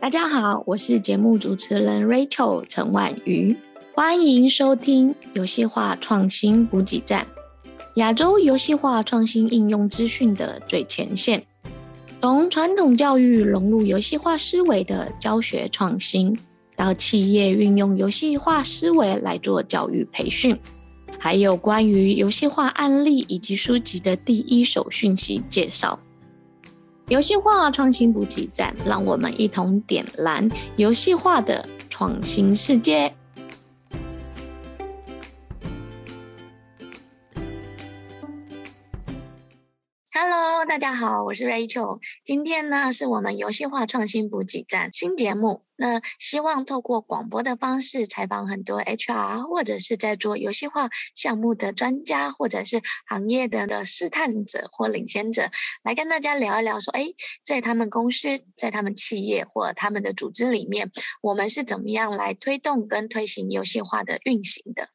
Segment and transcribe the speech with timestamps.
[0.00, 3.54] 大家好，我是节目主持人 Rachel 陈婉瑜，
[3.94, 7.26] 欢迎收听游戏化创新补给站，
[7.96, 11.44] 亚洲游戏化创新应用资讯的最前线，
[12.22, 16.34] 从传统教育融入游戏化思维的教学创新，
[16.74, 20.58] 到企业运用游戏化思维来做教育培训，
[21.18, 26.00] 还有关于游戏化案例以及书籍的第一手讯息介绍。
[27.10, 33.12] 游戏化创新补给站，让我们一同点燃游戏化的创新世界。
[40.70, 41.98] 大家好，我是 Rachel。
[42.22, 45.62] 今天呢，是我们游戏化创新补给站新节目。
[45.74, 55.50] 那希望透过广播的方式采访很多 HR，或者是在做游戏化项目的专家，或者是行业的的试探者或领先者，
[55.82, 57.08] 来跟大家聊一聊，说，哎，
[57.44, 64.88] 在他们公司、在他们企业或他们的组织里面，我们是怎么样来推动跟推行游戏化的运行的？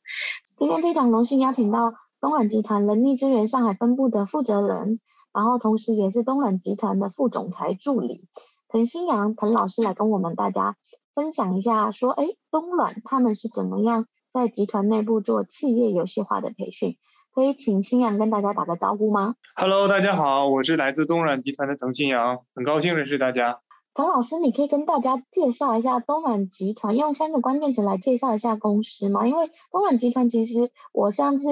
[0.57, 5.01] 今天非常荣幸邀请到东软集团人力资源上海分部的负责人，
[5.35, 8.29] 然后同时也是东软集团的副总裁助理。
[8.69, 10.77] 滕新阳，滕老师来跟我们大家
[11.13, 16.97] 分享一下，说，哎，东软他们是怎么样在集团内部做企业游戏化的培训？
[17.33, 23.59] 可以请新阳跟大家打个招呼吗？Hello，大家好，我是来自东软集团的滕新阳，很高兴认识大家。
[23.95, 29.25] 陈老师，你可以跟大家介绍一下东软集团，用三个关键词来介绍一下公司吗？
[29.25, 31.47] 因为东软集团其实我上次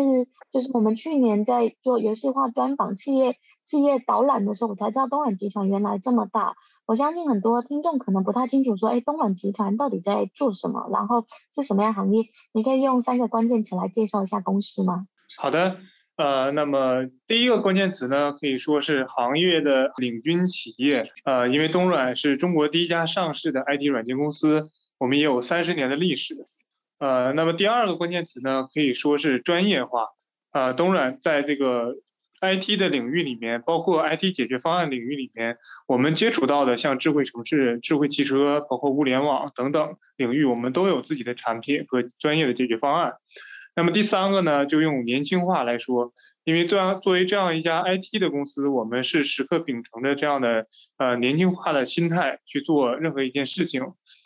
[0.51, 6.57] 就是我们去年在做游戏化专访企业企业导览的时候，我才知道东软集团原来这么大。
[6.85, 11.23] 我相信很多听众可能不太清楚，说，哎，东软集团到底在做什么，然后
[11.55, 12.25] 是什么样行业？
[12.51, 15.07] 你可以用三个关键词来介绍一下公司吗？
[15.37, 15.77] 好的，
[16.15, 26.35] 呃，那么第一个关键词呢，可以说是行业的领军企业，呃，因为东软是中国第一家上市的 IT 软件公司，我们也有三十年的历史，
[26.99, 30.09] 呃，那么第二个关键词呢，可以说是专业化，
[30.51, 31.95] 呃，东软在这个。
[32.45, 35.55] IT 的领域里面，包括 IT 解决方案领域里面，
[35.87, 43.13] 我们接触到的像智慧城市、智慧汽车，包括物联网等等领域，我们都有自己的产品和专业的解决方案。
[43.75, 46.13] 那么第三个呢，就用年轻化来说，
[46.43, 50.67] 因为这样作为这样一家 IT 的公司，我们是时刻秉承着这样的
[50.97, 53.81] 呃年轻化的心态去做任何一件事情。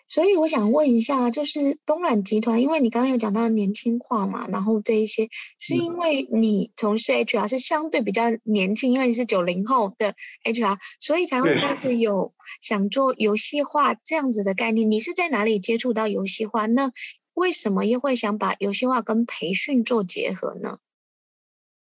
[0.09, 14.89] 所以我想问一下，就是东软集团，因为你刚刚有讲到年轻化嘛，然后这一些是因为你从事 HR 是相对比较年轻，因为你是九零后的 HR，所以才会开始有想做游戏化这样子的概念。
[14.89, 16.65] 你是在哪里接触到游戏化？
[16.65, 16.91] 那
[17.37, 20.79] 为什么又会想把游戏化跟培训做结合呢？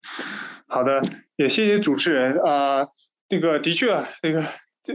[0.66, 1.02] 好的，
[1.36, 2.88] 也谢谢主持人啊、呃，
[3.28, 4.46] 这个的确，这个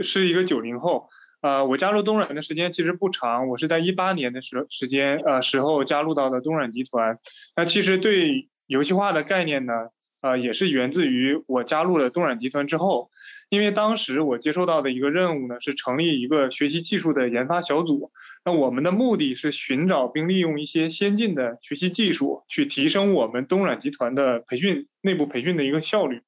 [0.01, 1.09] 是一个九零后。
[1.41, 7.19] 呃，我加入东软的时间其实不长，我是在一八年的时时间呃时候加入到的东软集团。
[7.55, 9.89] 那其实对游戏化的概念呢，
[10.21, 13.11] 呃，也是源自于我加入了东软集团之后，
[13.49, 18.11] 因为当时我接受到的一个任务呢，是成立一个学习技术的研发小组。
[18.47, 26.21] 那我们的目的是寻找并利用一些先进的学习技术，去提升我们东软集团的培训内部培训的一个效率。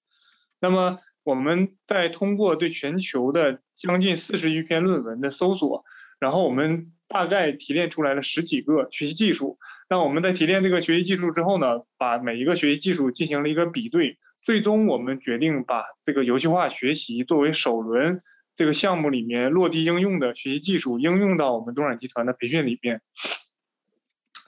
[0.59, 0.99] 那么。
[1.21, 5.83] 我们在通过对全球的将近四十余篇论文的搜索，
[6.17, 9.59] 然后我们大概提炼出来了十几个学习技术。
[9.89, 18.21] 那我们在提炼这个学习技术之后呢，把每一个学习技术进行了一个比对，最终我们决定把这个游戏化学习作为首轮
[18.59, 23.01] 这个项目里面落地应用的学习技术，应用到我们东软集团的培训里面。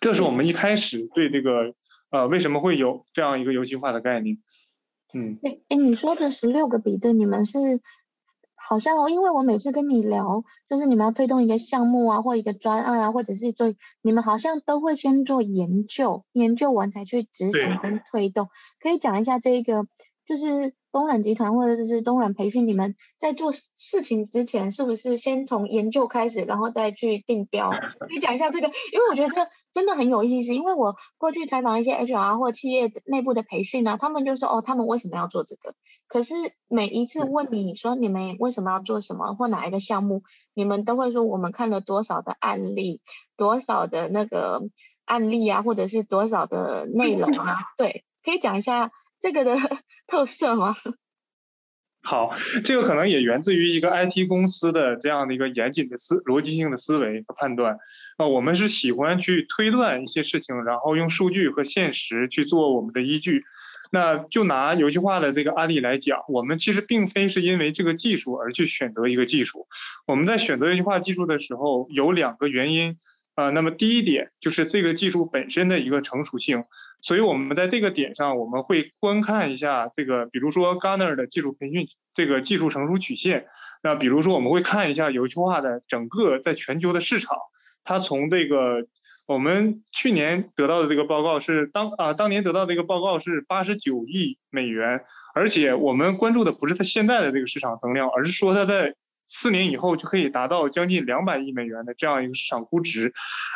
[0.01, 1.75] 这是我们一开始对这个
[2.09, 4.39] 呃为什么会有这样一个游戏化的概念。
[5.13, 5.39] 嗯，
[5.69, 7.79] 哎，你说的十六个比对，你们是
[8.53, 18.49] 好像哦，因为我每次跟你聊，就是你们要推动一个项目啊，或一个专案啊，或者是做，你们好像都会先做研究，研究完才去执行跟推动，
[18.81, 19.87] 可以讲一下这一个，
[20.31, 20.73] 就是。
[20.93, 27.69] 东软集团或者就是东软培训，你们在做事情之前，是不是先从研究开始，然后再去定标？
[27.69, 30.53] 可以讲一下这个，因为我觉得真的很有意思。
[30.53, 35.75] 因为我过去采访一些 HR 或企业内部的培训呢，他们就说哦，他们为什么要做这个？
[36.09, 36.35] 可是
[36.67, 40.23] 每一次问你说你们为什么要做什么或哪一个项目，
[40.53, 42.99] 你们都会说我们看了多少的案例，
[43.37, 44.61] 多少的那个
[45.05, 47.59] 案例啊，或者是多少的内容啊？
[47.79, 48.91] 对，可以讲一下。
[49.21, 49.55] 这个的
[50.07, 50.75] 特色吗？
[52.03, 52.35] 好，
[52.65, 57.77] 这个可能也源自于一个 IT 公司的这样的一个严谨的思逻辑性的思维和判断。
[58.17, 63.43] 啊，我们是喜欢去推断一些事情，然后用数据和现实去做我们的依据。
[63.91, 69.67] 那就拿游戏化的这个案例来讲，我们其实并非是因为这个技术而去选择一个技术。
[70.07, 72.97] 我们在选择游戏化技术的时候，有两个原因。
[73.41, 76.63] 啊，那么第一点就是这个技术本身的一个成熟性。
[77.01, 83.47] 所以我们在这个点上，我们会观看一下这个，比如说 Garner 的技术培训这个技术成熟曲线。
[83.83, 87.37] 那比如说我们会看一下游戏化的整个在全球的市场，
[87.83, 88.87] 它从这个。
[89.27, 98.93] 我们去年得到的这个报告是当啊，当年得到的一个报告是八十九亿美元，而且我们关注的不是它现在的这个市场增量，而是说它在
[99.33, 103.13] 四年以后就可以达到将近两百亿美元的这样一个市场估值。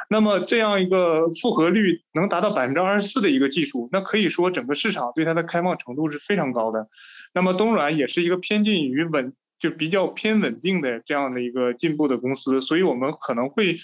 [0.10, 6.88] 那么这样一个复合率能达到百分之二十四的一个技术，那可以说整个市场对它的开放程度是非常高的。
[7.34, 13.78] 那么东软也是一个偏近于稳，就比较偏稳定的这样的一个进步的公司，所以我们可能会。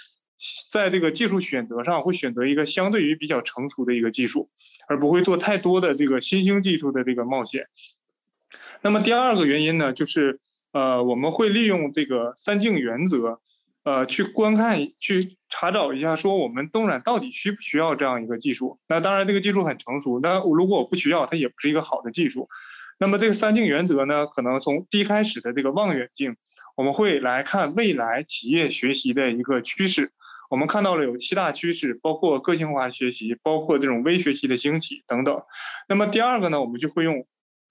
[0.71, 4.49] 在这个技术选择上，会选择一个相对于比较成熟的一个技术，
[4.87, 7.67] 而不会做太多的这个新兴技术的这个冒险。
[8.81, 10.39] 那么第二个原因呢，就是
[10.71, 13.39] 呃，我们会利用这个三镜原则，
[13.83, 18.79] 呃，去观看、去查找一下，说我们东软到底需不需要这样一个技术？
[18.87, 22.47] 那当然，这个技术很成熟，那如果我不需要，它也不是一个好的技术。
[22.99, 26.35] 那么这个三镜原则呢，可能从第一开始的这个望远镜，
[26.75, 30.11] 我们会来看未来企业学习的一个趋势。
[30.49, 35.41] 我们看到了有七大趋势，包括个性化学习，包括这种微学习的兴起等等。
[35.89, 37.25] 那么第二个呢，我们就会用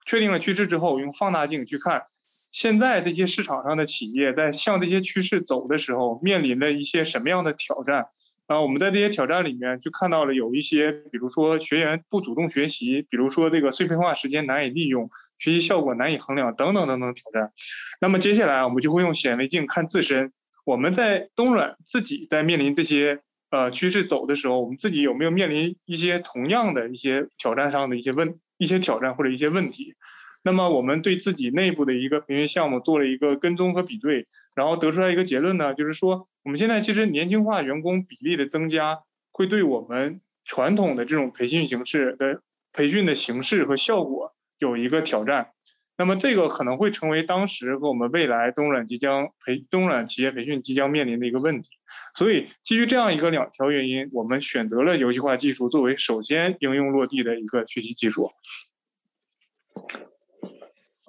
[0.05, 2.03] 确定了趋势之后，用放大镜去看
[2.51, 8.07] 现在这些市场上的企业在向这些趋势走的时候，面临了一些什么样的挑战。
[8.47, 15.09] 啊，我们在这些挑战里面就看到了有一些，比如说学员不主动学习，比如说这个碎片化时间难以利用，
[15.39, 17.53] 学习效果难以衡量等等等等挑战。
[18.01, 20.33] 那么接下来我们就会用显微镜看自身。
[20.65, 23.21] 我们在东软自己在面临这些
[23.51, 29.95] 呃趋势走的时候，我们自己有没有面临一些同样的一些挑战上的一些问一些挑战或者一些问题？
[30.43, 39.01] 那么我们对自己内部的一个培训项目做了一个跟踪和比对，然后得出来一个结论呢，就是说我们现在其实年轻化员工比例的增加，
[39.33, 42.41] 会对我们传统的这种培训形式的
[42.73, 45.51] 培训的形式和效果有一个挑战。
[45.99, 51.69] 那么这个可能会成为当时和我们未来东软即将培东软企业培训即将面临的一个问题，
[52.15, 58.31] 所以基于这样一个两条原因，我们选择了游戏化技术作为首先应用落地的一个学习技术。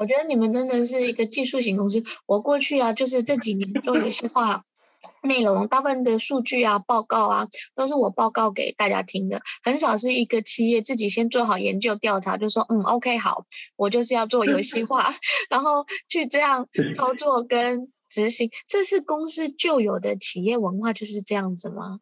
[0.01, 2.03] 我觉得你们真的是一个技术型公司。
[2.25, 4.63] 我过去啊，就是这几年做游戏化。
[5.21, 13.45] 内容大部分的数据啊、报告啊，都是我报告给大家听的，很少是一个企业自己先做好研究调查，就说嗯，OK，好，
[13.75, 15.13] 我就是要做游戏化，
[15.51, 22.00] 然后去这样操作跟执行，这是公司旧有的企业文化就是这样子吗？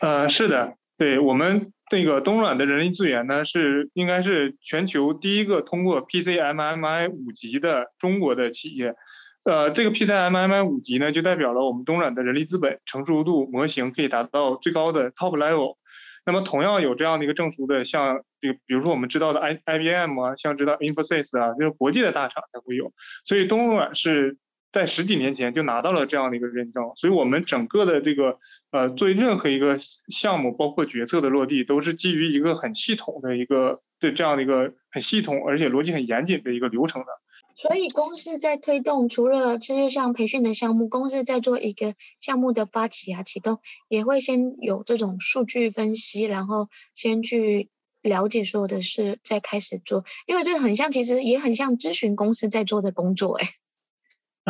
[0.00, 8.94] 呃，是的，对，我们这个东软的人力资源呢，是应该是全球第一个通过 PCMMI 五级的中国的企业。
[9.42, 15.78] 呃，这个 PCMMI 五级呢，就代表了我们东软的人力资本成熟度模型可以达到最高的 top level。
[16.24, 22.92] 那么同样有这样的一个证书的，像这个，比如说我们知道的 I IBM 啊，像知道 Infosys 啊，就是国际的大厂才会有。
[23.24, 24.36] 所以东软是
[24.72, 26.92] 在十几年前就拿到了这样的一个认证。
[26.96, 28.36] 所以我们整个的这个
[28.70, 29.76] 呃，做任何一个
[30.08, 37.08] 项目，包括决策的落地，都是基于一个很系统的一个对这样的一个很系统而且逻辑很严谨的一个流程的。
[37.56, 43.58] 所以公司在推动，除了这些像培训的项目，公司在做一个项目的发起啊、启动，
[43.88, 47.70] 也会先有这种数据分析，然后先去
[48.02, 50.04] 了解所有的事，再开始做。
[50.26, 53.48] 因为这个很像，其实也很像咨询公司在做的工作，哎。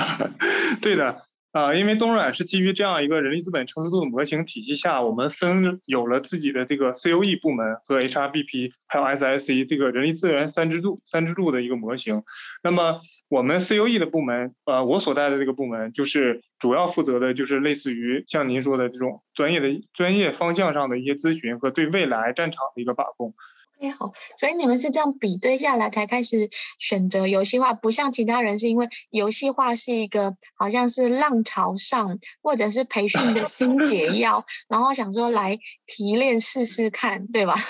[0.81, 1.21] 对的。
[1.53, 12.23] 啊，因为东软是基于这样一个人力资本成熟度的模型体系下，我们分有了自己的这个 COE 部门和 HRBP，还有 SIC 这个人力资源三支柱、三支柱的一个模型。
[12.63, 23.35] 那么我们 COE 的部门，呃，我所带的这个部门就是主要负责的就是类似于像您说的这种专业的专业方向上的一些咨询和对未来战场的一个把控。
[23.81, 37.55] 哎好，所以你们是这样比对下来才开始选择游戏化，不像其他人是因为游戏化是一个好像是浪潮上或者是培训的新解 药，然后想说来提炼试试看，对吧？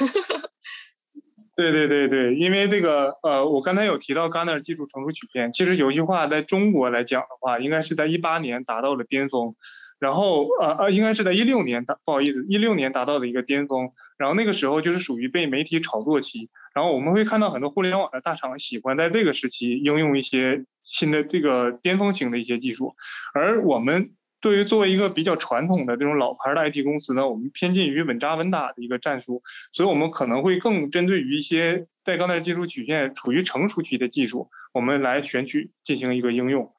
[1.57, 9.55] 对对对对，因为这个呃，我刚才有提到 Gartner 技术成熟曲线，其实游戏化在中国来讲的话，应该是在一八年达到了巅峰。
[10.01, 13.91] 然后，呃呃，应该是在一六年达，不好意思，一六年达到的一个巅峰。
[14.17, 16.49] 然后那个时候就是属于被媒体炒作期。
[16.75, 22.95] 然后我们会看到很多互联网的大厂喜欢在这个时期应用一些新的这个巅峰型的一些技术。
[23.35, 29.43] 而我们对于作为一个比较传统的这种老牌的 IT 公司呢，我们偏近于稳扎稳打的一个战术，
[29.75, 36.73] 所以我们可能会更针对于一些在刚才技术曲线处于成熟期的技术，我们来选取进行一个应用，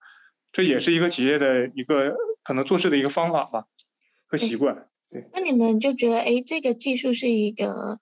[0.52, 3.66] 这也是一个企业的一个可能做事的一个方法吧
[4.28, 4.88] 和习惯。
[5.10, 8.00] 对，那你们就觉得，哎，这个技术是一个。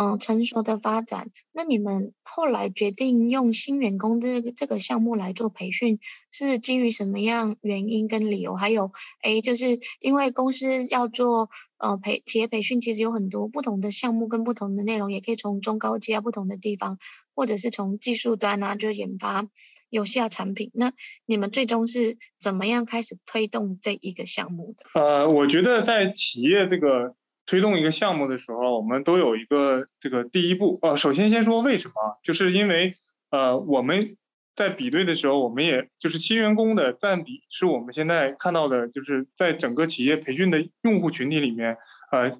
[0.00, 1.32] 嗯，成熟的发展。
[1.50, 5.98] 那你们后来决定用新员工这个这个项目来做培训，
[6.30, 8.54] 是基于什么样原因跟理由？
[8.54, 16.98] 还有，哎，就是因为公司要做呃培企业培训，其实有很多不同的项目跟不同的内容，也可以从中高阶啊不同的地方，
[17.38, 19.46] 或者是从技术端啊，就研发
[19.88, 20.72] 有效产品。
[20.74, 20.92] 那
[21.24, 24.84] 你们最终是怎么样开始推动这一个项目的？
[25.00, 27.14] 呃，我觉得在企业这个。
[27.50, 30.78] 推动一个项目的时候，我们都有一个这个第一步。
[30.82, 32.94] 呃，首先先说为什么，就是因为
[33.30, 34.18] 呃我们
[34.54, 41.78] 在比对的时候，我们也就是新员工的占比是我们现在看到的，就是在整个企业培训的用户群体里面，
[42.12, 42.30] 呃，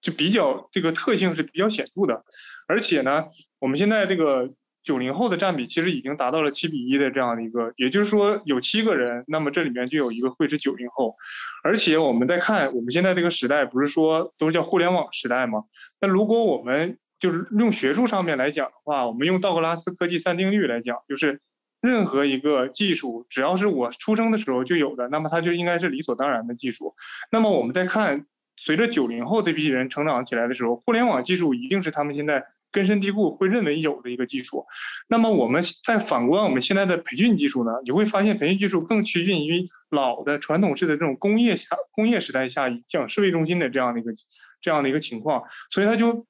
[0.00, 2.24] 就比较这个特性是比较显著的，
[2.66, 3.26] 而且呢，
[3.58, 4.52] 我们现在这个。
[4.82, 11.16] 九零后的占比其实已经达到了七比一的这样的一个，也就是说有七个人，那么这里面就有一个会是九零后，
[11.62, 15.64] 而且我们在看我们现在这个时代，不是说都是叫互联网时代吗？
[16.00, 21.42] 那如果我们就是用学术上面来讲的话，我们用道格拉斯科技三定律来讲，就是
[21.82, 26.94] 任何一个技术，只要是我出生的时候就有的，那么它就应该是理所当然的技术。
[27.30, 28.24] 那么我们再看，
[28.60, 32.44] 随着九零后这批人成长起来的时候，互联网技术一定是他们现在。
[32.72, 34.64] 根深蒂固会认为有的一个技术，
[35.08, 44.12] 那么我们再反观我们现在的培训技术呢，你会发现培训技术更趋近于老的传统式的这种工业下工业时代下以讲师为中心的这样的一个
[44.60, 46.28] 这样的一个情况，所以它就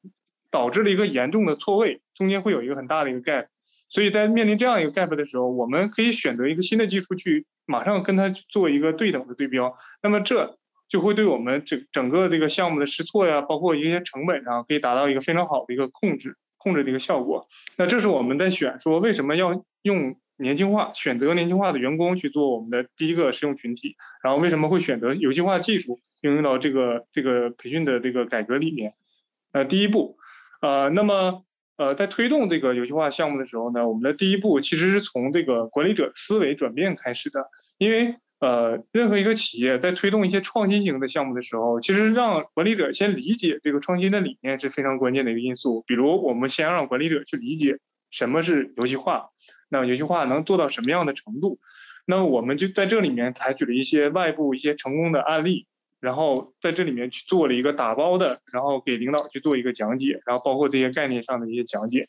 [0.50, 3.48] 导致了一个严重的错位，中间会有一个很大的一个 gap，
[3.90, 10.58] 所以在面临这样一个 gap 的时候，我们可以选择一个新的技术去马上跟它做一个对等的对标，那么这。
[10.90, 17.46] 就会对我们整整个这个项目的试错呀，包括一些成本上，可以达到一个非常好的一个控制控制的一个效果。
[17.76, 23.94] 那这是我们在选说为什么要用年轻化，选择年轻化的员工去做我们的第一个使用群体，
[24.24, 28.94] 然后为什么会选择游戏化技术应用到这个这个培训的这个改革里面。
[29.52, 30.18] 呃，第一步，
[30.60, 31.44] 呃，那么
[31.76, 37.46] 呃，在推动这个游戏化项目的时候呢，我们的第一步其实是从这个管理者思维转变开始的，
[37.78, 38.16] 因为。
[38.40, 45.84] 呃，任何一个企业在推动一些创新型的项目的时候，其实让管理者先理解这个创新的理念是非常关键的一个因素。
[45.86, 47.78] 比如，我们先让管理者去理解
[48.10, 49.28] 什么是游戏化，
[49.68, 51.58] 那游戏化能做到什么样的程度？
[52.06, 55.66] 那我们就在这里面采取了一些外部一些成功的案例，
[56.00, 62.04] 然后在这里面去做了一个打包的，然后给领导去做一个讲解，然后包括这些概念上的一些讲解。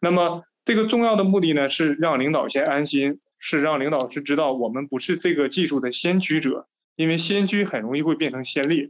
[0.00, 3.18] 那么这个重要的目的呢，是让领导先安心。
[3.44, 8.88] 是让领导是知道我们不是这个技术的先驱者，因为先驱很容易会变成先烈。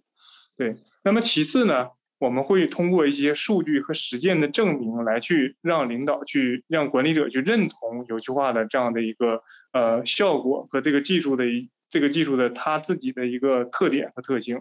[0.58, 9.42] 对，那么其次呢，我们会通过一些数据和实践的证明来去让领导去让管理者去认同游戏化的这样的一个
[9.72, 14.60] 呃效果和这个技术的一这个技术的它自己的一个特点和特性。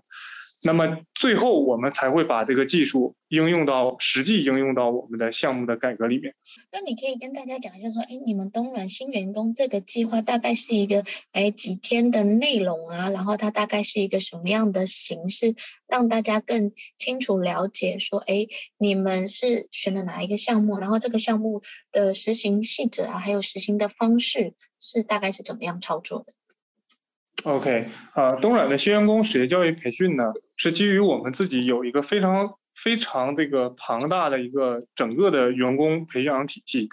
[0.64, 6.36] 那么最后我们才会把这个技术应用到实际应用到我们的项目的改革里面。
[6.72, 13.10] 那你可以跟大家讲一下，说，哎，你们东软新员工这个计划大概是一个哎几天的内容啊？
[13.10, 15.56] 然后它大概是一个什么样的形式，
[15.88, 20.78] 让大家更清楚了解，说，哎，你们是选了哪一个项目？
[20.78, 26.34] 然后这个项目的实行细则啊，还有实行的方式是大概是怎么样操作的
[27.44, 30.26] ？OK，啊，东软的新员工职业教育培训呢，
[30.58, 36.90] 是基于我们自己有一个非常非常这个庞大的一个整个的员工培养体系。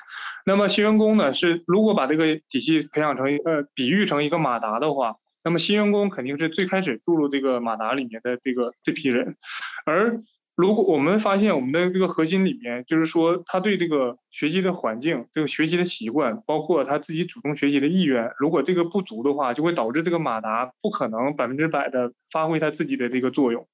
[0.46, 9.36] 那么新员工呢，是如果把这个体系培养成呃比喻成一个马达的话，那么新员工肯定是最开始注入这个马达里面的这个这批人，
[9.84, 10.22] 而。
[10.58, 23.68] 如果我们发现我们的这个核心里面，就是说他对这个学习的环境、这个学习的习惯，包括他自己主动学习的意愿，如果这个不足的话，就会导致这个马达不可能百分之百的发挥他自己的这个作用。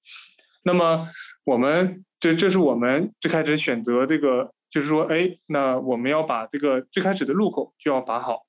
[0.62, 1.08] 那么
[1.46, 8.42] 我们这这是我们最开始选择这个，就是说，哎，那我们要把这个最开始的路口就要把好。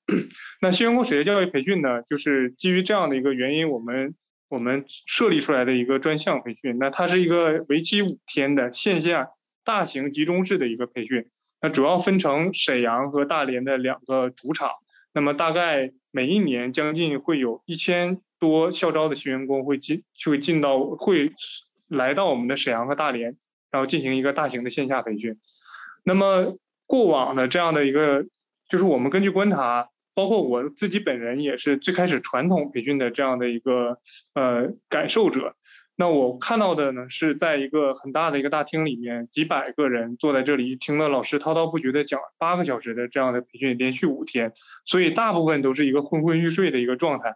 [0.62, 4.14] 那新员工职业教育培训呢，就是基于这样的一个原因，我们。
[4.48, 9.30] 我们设立出来的一个专项培训，那它是一个为期五天的线下
[9.64, 11.26] 大型集中式的一个培训，
[11.62, 14.70] 那主要分成沈阳和大连的两个主场，
[15.14, 21.34] 那么大概每一年将近会有一千多校招的新员工会进，就会进到会
[21.88, 23.36] 来到我们的沈阳和大连，
[23.72, 25.40] 然后进行一个大型的线下培训。
[26.04, 28.26] 那么过往的这样的一个，
[28.70, 29.90] 就是我们根据观察。
[30.16, 34.00] 包括我自己本人也是最开始传统培训的这样的一个
[34.34, 35.56] 呃感受者。
[35.98, 44.52] 那我看到的呢，是在一个很大的一个大厅里面，几百个人坐在这里，听了老师滔滔不绝的讲八个小时的这样的培训，连续五天，
[44.86, 47.36] 所以大部分都是一个昏昏欲睡的一个状态。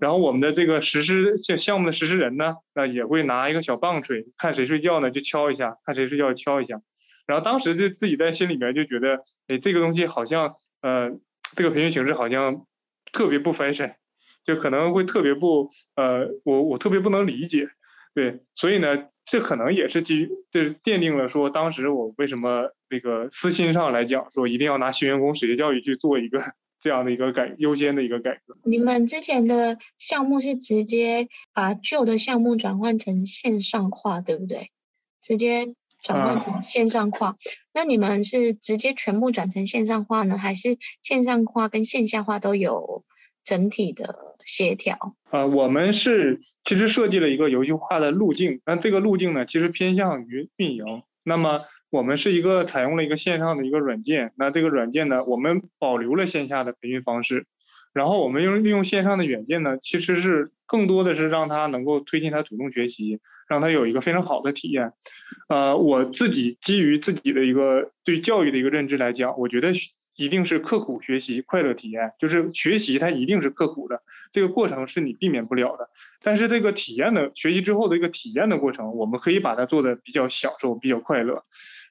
[0.00, 6.80] 然后我们的这个实施项项目的实施人呢，那也会拿一个小棒槌，看谁睡觉呢就敲一下，看谁睡觉敲一下。
[7.26, 11.10] 然后当时就自己在心里面就觉得，哎，这个东西好像，呃，
[11.56, 12.66] 这个培训形式好像
[13.12, 13.94] 特别不 fashion，
[14.44, 17.68] 就可能会特别不，呃，我我特别不能理解。
[18.14, 26.40] 对，所以呢，这可能也是基于，就是奠定了说，当时我为什么那个私心上来讲，说一定要拿新员工水学教育去做一个
[26.80, 28.56] 这样的一个改优先的一个改革。
[28.64, 34.70] 你们之前的项目是直接把旧的项目转换成线上化，对不对？
[35.22, 35.74] 直接
[36.08, 37.28] 转换成线上化。
[37.28, 37.36] 啊、
[37.72, 43.04] 那你们是直接全部转成线上化呢，还是线上化跟线下化都有
[43.44, 44.34] 整体的？
[44.48, 51.02] 协调啊、呃，我们是其实设计了一个游戏化的路径，那这个路径呢，其实偏向于运营。
[51.22, 51.60] 那么
[51.90, 57.44] 我们是一个采用了一个线上的一个软件，那这个软件呢，我们保留了线下的培训方式，
[57.92, 64.92] 然后我们用利用线上的软件呢，其实是更多的是让他能够推进他主动学习，让他有一个非常好的体验。
[65.48, 69.72] 呃，我自己基于自己的一个对教育的一个认知来讲，我觉得。
[70.20, 72.12] 一定是刻苦学习，快乐体验。
[72.18, 74.02] 就是学习，它一定是刻苦的，
[74.32, 75.90] 这个过程是你避免不了的。
[76.24, 81.44] 但是这个体验的学习之后的一个体验的过程，我们可以把它做的比较享受，比较快乐。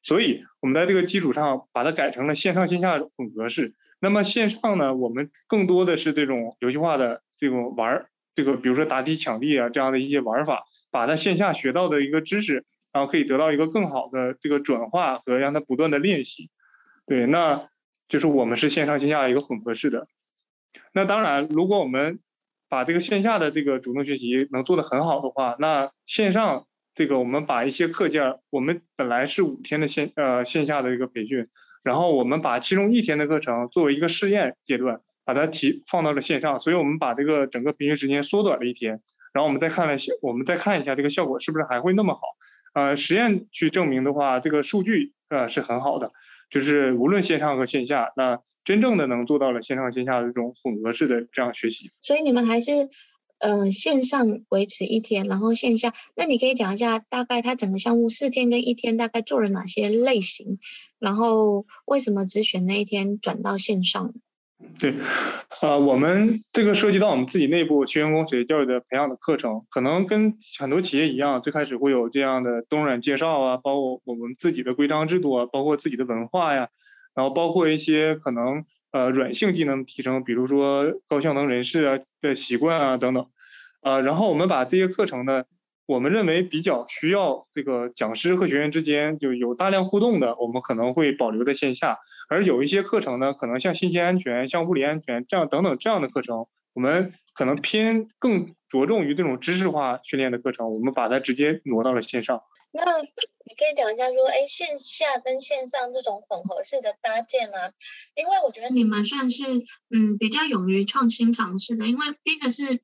[0.03, 3.75] 所以，我们在这个基础上把它改成了线上线下混合式。
[3.99, 16.49] 那么线上呢，我们更多的是这种游戏化的这种玩儿，这个比如说答题抢地啊这样的一些玩法，把它线下学到的一个知识，然后可以得到一个更好的这个转化和让它不断的练习。
[17.05, 17.69] 对，那。
[18.09, 20.07] 就是我们是线上线下一个混合式的，
[20.93, 22.21] 那当然，如果我们
[22.69, 31.49] 把这个线下的这个主动学习能做得很好的话，那线上这个我们把一些课件，我们本来是五天的线呃线下的一个培训，
[31.87, 38.99] 然后我们把其中一天的课程作为一个试验阶段，把它提放到了线上，所以我们把这个整个培训时间缩短了一天，
[39.31, 42.19] 然后我们再看了我们再看一下这个效果是不是还会那么好，
[42.73, 46.11] 呃，实验去证明的话，这个数据呃是很好的。
[46.49, 51.91] 就是无论线上和线下，那真正的能做到了线上线下的这种混合式的这样学习。
[52.01, 52.89] 所以你们还是，
[53.39, 55.93] 呃，线上维持一天，然后线下。
[56.15, 60.59] 那你可以讲一下，大概它整个项目四天跟一天大概做了哪些类型，
[60.99, 64.13] 然后为什么只选那一天转到线上？
[64.79, 64.95] 对，
[65.61, 76.69] 呃，我们这个涉及到我们自己内部新员工学教育的培养的课程，可能跟很多企业一样，最开始会有这样的东软介绍啊，包括我们自己的规章制度啊，包括自己的文化呀，
[77.13, 78.65] 然后包括一些可能
[78.97, 83.27] 呃软性技能提升，比如说高效能人士啊的习惯啊等等，
[83.81, 85.43] 呃，然后我们把这些课程呢。
[85.87, 91.95] 我们认为比较需要这个讲师和学员之间就有大量互动的，我们可能会保留在线下；
[92.27, 102.41] 而有一些课程呢，可能像信息安全、像物理安全这样等等这样的课程，我们可能偏更着重于这种知识化训练的课程，我们把它直接挪到了线上。
[102.77, 107.73] 那你可以讲一下说，哎，线下跟线上这种混合式的搭建啊，
[108.15, 109.43] 因为我觉得你们算是
[109.89, 112.81] 嗯比较勇于创新尝试的，因为第一个是。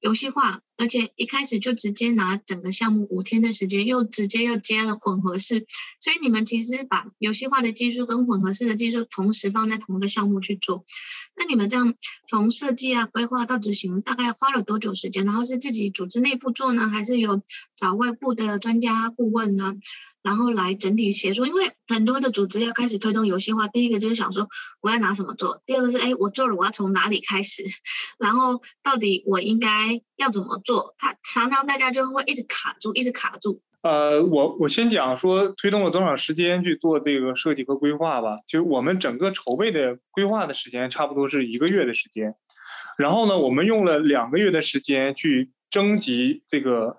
[0.00, 5.66] 游戏化，而且一开始就直接拿整个项目五天的时间，又直接又接了混合式，
[6.00, 10.84] 所以你们其实把游戏化的技术跟混合式的技术同时放在同一个项目去做。
[11.36, 11.94] 那你们这样
[12.28, 15.24] 从设计啊、规划到执行，大概花了多久时间？
[15.24, 17.42] 然后是自己组织内部做呢，还是有
[17.76, 19.74] 找外部的专家顾问呢？
[20.22, 24.48] 然后来整体协助，因为很多的组织要开始推动游戏化，第一个就是想说
[24.80, 27.62] 我要拿什么做，第二个是哎我做了我要从哪里开始，
[28.18, 30.94] 然后到底我应该要怎么做？
[30.98, 33.60] 他常常大家就会一直卡住，一直卡住。
[33.82, 38.38] 呃，我我先讲说推动了多少时间去做这个设计和规划吧。
[38.48, 42.34] 就我们整个筹备的规划的时间差不多是一个月的时间，
[42.98, 46.96] 然后呢，我们用了两个月的时间去征集这个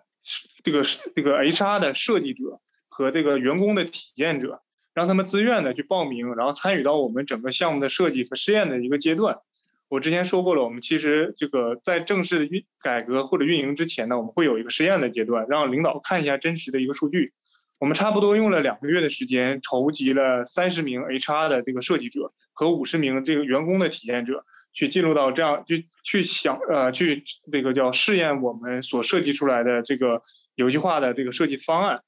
[0.64, 0.84] 这个
[1.16, 2.62] 这个 HR 的设计者。
[2.88, 4.62] 和这个员工的体验者，
[4.94, 9.40] 让他们自愿的去报名，然后参与到我们整个项目的设计和试验的一个阶段。
[9.88, 17.34] 我之前说过了，我们其实这个在正式的运改革或者运营之前呢，我们会有一个试验的阶段，让领导看一下真实的一个数据。
[17.78, 24.44] 我们差不多用了两个月的时间，筹集了三十名 HR 的这个设计者和五十名这个员工的体验者，
[24.74, 30.22] 去进入到这样就去想呃去这个叫试验我们所设计出来的这个
[30.56, 32.02] 游戏化的这个设计方案。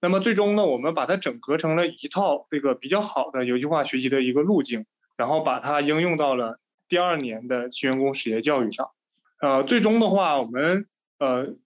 [0.00, 6.58] 那么最终呢，我们把它整合成了一套这个比较好的游戏化学习的一个路径，然后把它应用到了
[6.90, 8.90] 第二年的新员工职业教育上。
[9.40, 10.86] 呃，最终的话，我们
[11.18, 11.56] 呃。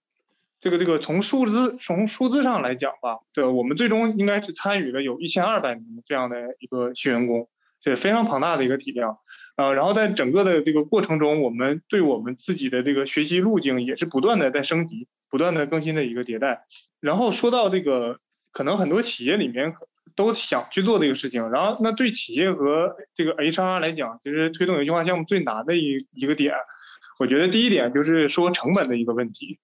[0.61, 7.47] 这个这个从数字从数字上来讲吧，对，我们最终应该是参与了有一千二百名这样的一个新员工，
[7.83, 9.19] 是非常庞大的一个体量，
[9.57, 16.65] 呃，然后在整个的这个过程中，我们对我们自己的这个学习路径也是不断的在升级，不断的更新的一个迭代。
[16.99, 18.19] 然后说到这个，
[18.51, 19.75] 可能很多企业里面
[20.15, 26.53] 都想去做这个事情，然后那对企业和这个 HR 来讲，其实推动游戏化项目最难的一一个点，
[27.19, 29.59] 我觉得第一点就是说成本的一个问题。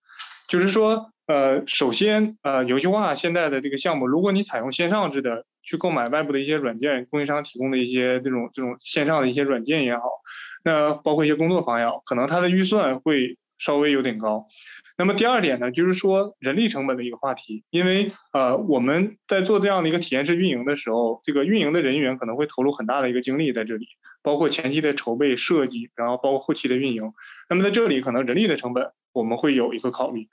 [0.47, 10.03] 就是说，呃，首先，呃，游戏化现在的这个项目，如果你采用线上制的去购买外部的一些软件，供应商提供的一些这种这种线上的一些软件也好，
[10.65, 14.45] 那包括一些工作坊也好，可能它的预算会稍微有点高。
[15.01, 23.87] 那么第二点呢，就是说人力成本的一个话题，因为呃我们在做这样的一个体验式运营的时候，这个运营的人员可能会投入很大的一个精力在这里，
[24.21, 27.11] 包括前期的筹备设计，然后包括后期的运营。
[27.49, 28.91] 那么在这里可能人力的成本。
[29.13, 30.29] 我们会有一个考虑，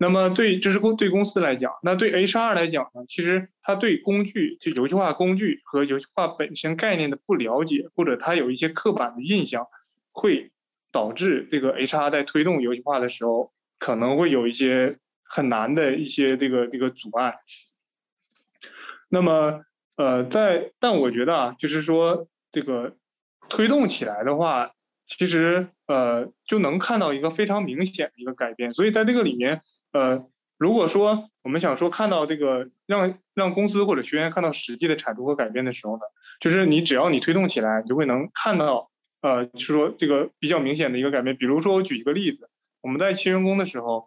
[0.00, 3.04] 那么对，这是公对公司来讲，那对 HR 来讲呢？
[3.06, 9.68] 其实他对工具，就游戏化工具和游戏化本身概念的不了解，或者他有一些刻板的印象，
[10.10, 10.50] 会
[10.90, 17.38] 导致这个 HR 在推动游戏化的时候，可能会有一些很难的一些这个这个阻碍。
[19.08, 19.64] 那么，
[19.96, 22.96] 呃，在但我觉得啊，就是说这个
[23.48, 24.72] 推动起来的话。
[25.08, 28.72] 其实，呃，就能看到一个非常明显的一个改变。
[28.72, 29.60] 所以在这个里面，
[29.92, 30.26] 呃，
[30.58, 36.00] 如果说我们想说看到这个让让公司或者学员看到实际的产出和改变的时候呢，
[36.40, 41.36] 就是你只要你推动起来，你就会能看到，呃，就是说这个比较明显的一个改变。
[41.36, 44.06] 比如说我举一个例子，我们在新员工的时候。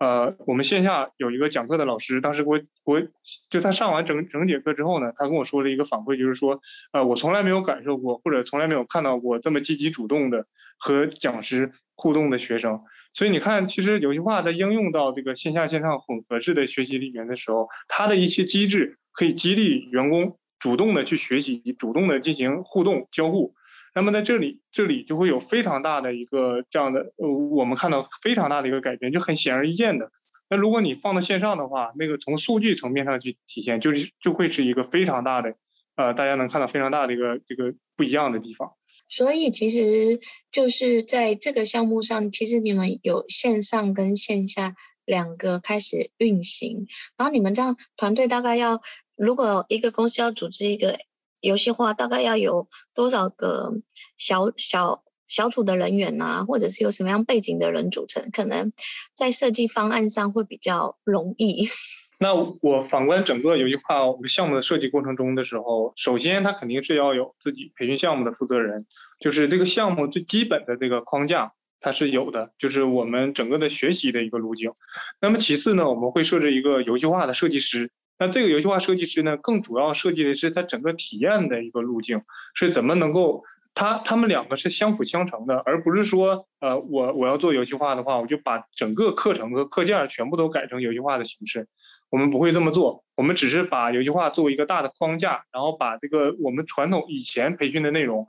[0.00, 3.02] 呃，我们线下有一个讲课的老师，当时给我我
[3.50, 6.58] 就他上完整整节课之后呢，他跟我说了一个反馈，就是说，
[6.92, 10.46] 呃，我从来没有感受过，或者从来没有看到过这么积极主动的
[10.78, 12.80] 和讲师互动的学生。
[13.12, 23.54] 所以你看，其实游戏化在应用到这个线下线上混合式的学习里面的时候，它的一些机制可以激励员工主动的去学习，主动的进行互动交互。
[23.92, 30.12] 那么在这里，这里就会有非常大的一个这样的，呃，我们看到非常大的一个改变，就很显而易见的。
[30.48, 35.54] 那如果你放到线上的话，那个从数据层面上去体现，就是就会是一个非常大的，
[35.96, 38.72] 呃，大家能看到非常大的一个这个不一样的地方。
[39.08, 40.20] 所以其实
[40.52, 44.74] 就是在这个项目上，其实你们有线上跟线下
[45.04, 48.80] 两个开始运行，然后你们这样团队大概要，
[49.16, 50.98] 如果一个公司要组织一个。
[51.40, 53.72] 游戏化大概要有多少个
[54.16, 58.72] 小小小组的人员啊，或者是有什么样背景的人组成，可能
[59.14, 61.68] 在设计方案上会比较容易。
[62.22, 68.86] 那我反观整个游戏化我们项目的设计过程中的时候，首先它肯定是要有自己培训项目的负责人，
[69.18, 74.72] 就是这个项目最基本的这个框架它是有的，就是我们整个的学习的一个路径。
[75.18, 77.90] 那么其次呢，我们会设置一个游戏化的设计师。
[78.20, 82.20] 那这个游戏化设计师呢，更主要设计的是它整个体验的一个路径，
[82.52, 91.66] 是怎么能够，它他们两个是相辅相成的，而不是说，呃，我我要做游戏化的话，我就把整个课程和课件全部都改成游戏化的形式，
[92.10, 98.26] 我们不会这么做，我们只是把游戏化作为一个大的框架，然后把这个我们传统以前培训的内容，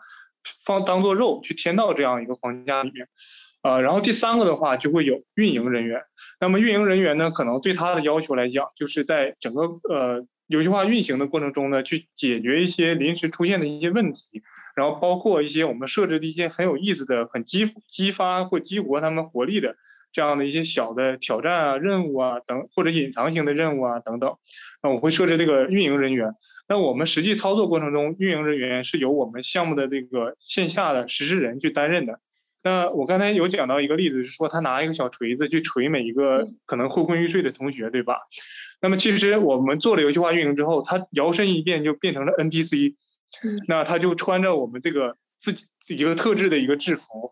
[0.64, 3.10] 放当做肉去填到这样一个框架里面。
[3.64, 6.02] 呃，然后第三个的话就会有运营人员，
[6.40, 14.42] 那么运营人员呢，可能对他的要求来讲，就是在整个呃游戏化运行的过程中呢，去解决一些临时出现的一些问题，
[14.76, 19.76] 然后包括一些我们设置的一些很有意思的、很激激发或激活他们活力的
[20.12, 24.38] 这样的一些小的挑战啊、任务啊等，或者隐藏型的任务啊等等，
[24.82, 26.34] 那我会设置这个运营人员。
[26.68, 32.20] 那我们实际操作过程中，运营人员是由我们项目的这个线下的实施人去担任的。
[32.64, 38.18] 那我刚才有讲到一个例子，是说他拿一个小锤子去锤每一个可能昏昏欲睡的同学，对吧？
[38.82, 42.96] 那么其实我们做了游戏化运营之后，他摇身一变就变成了 NPC，
[43.68, 47.32] 那他就穿着我们这个自己一个特制的一个制服，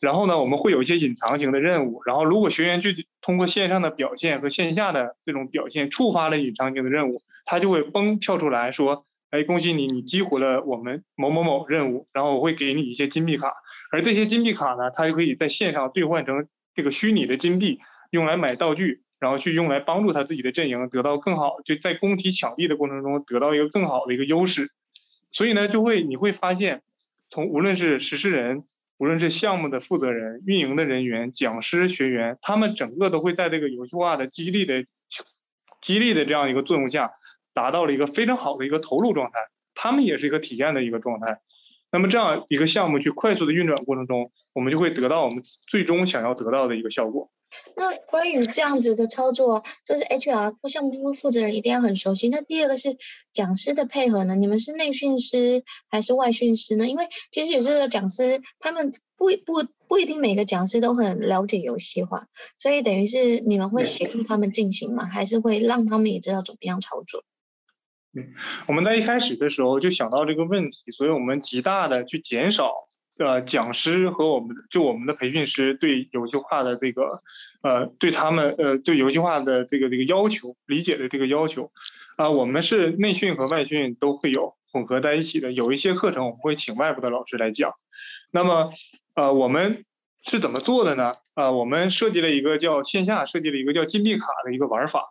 [0.00, 9.04] 然后呢，我们会有一些隐藏型的任务，然后如果学员去通过线上的表现和线下的这种表现触发了隐藏型的任务，他就会嘣跳出来说。
[9.30, 13.52] 哎，恭喜你，你激活了我们某某某任务，然后我会给你一些金币卡，
[13.92, 17.78] 而这些金币卡呢，它就可以在线上兑换成这个虚拟的金币，
[18.10, 24.72] 用来买道具，然后去用来帮助他自己的阵营得到更好，就在攻体抢地的过程中得到一个更好的一个优势。
[25.30, 26.82] 所以呢，就会你会发现，
[27.30, 28.64] 从无论是实施人，
[28.98, 34.84] 无论是项目的负责人、运营的人员、讲师、学员，他们整个都会在这个游戏化的激励的
[35.80, 37.12] 激励的这样一个作用下。
[37.60, 39.38] 达到了一个非常好的一个投入状态，
[39.74, 41.40] 他们也是一个体验的一个状态，
[41.92, 47.30] 那么这样一个项目去快速的运转过程中，我们就会得到我们最终想要得到的一个效果。
[47.76, 52.30] 那关于这样子的操作，就是 HR 或项目部负责人一定要很熟悉。
[52.30, 52.96] 那第二个是
[53.34, 54.36] 讲师的配合呢？
[54.36, 56.88] 你们是内训师还是外训师呢？
[56.88, 65.04] 因为其实有时候讲师他们不不不一定每个讲师都很了解游戏化，所以等于是你们会协助他们进行吗？
[65.04, 67.24] 还是会让他们也知道怎么样操作？
[68.14, 68.34] 嗯，
[68.66, 72.72] 我们在一开始的时候就想到这个问题，所以我们极大的去减少。
[73.18, 77.22] 呃，讲师和我们就我们的培训师对游戏化的这个，
[77.60, 81.70] 呃，对他们呃对游戏化的这个这个要求理解的这个要求，
[82.16, 85.52] 啊、呃，我们是内训和外训都会有混合在一起的。
[85.52, 87.74] 有一些课程我们会请外部的老师来讲。
[88.30, 88.70] 那么，
[89.14, 89.84] 呃，我们
[90.22, 91.12] 是怎么做的呢？
[91.34, 95.10] 呃，我们设计了一个叫线下设计了一个叫金币卡的一个玩法。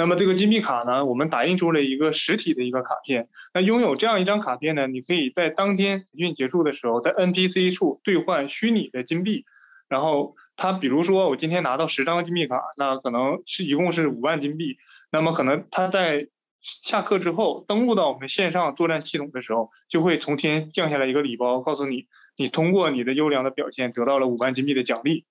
[0.00, 3.28] 那么这个金币卡呢，我们打印出了一个实体的一个卡片。
[3.52, 9.44] 那拥有这样一张卡片呢，你可以在当天培训结束的时候，在 NPC 处兑换虚拟的金币。
[9.90, 14.78] 然后他比如说我今天拿到十张金币卡，那可能是一共是五万金币。
[15.12, 16.28] 那么可能他在
[16.62, 22.06] 下课之后登录到我们线上作战系统的时候，就会从天降下来一个礼包，告诉你
[22.38, 25.26] 你通过你的优良的表现得到了五万金币的奖励。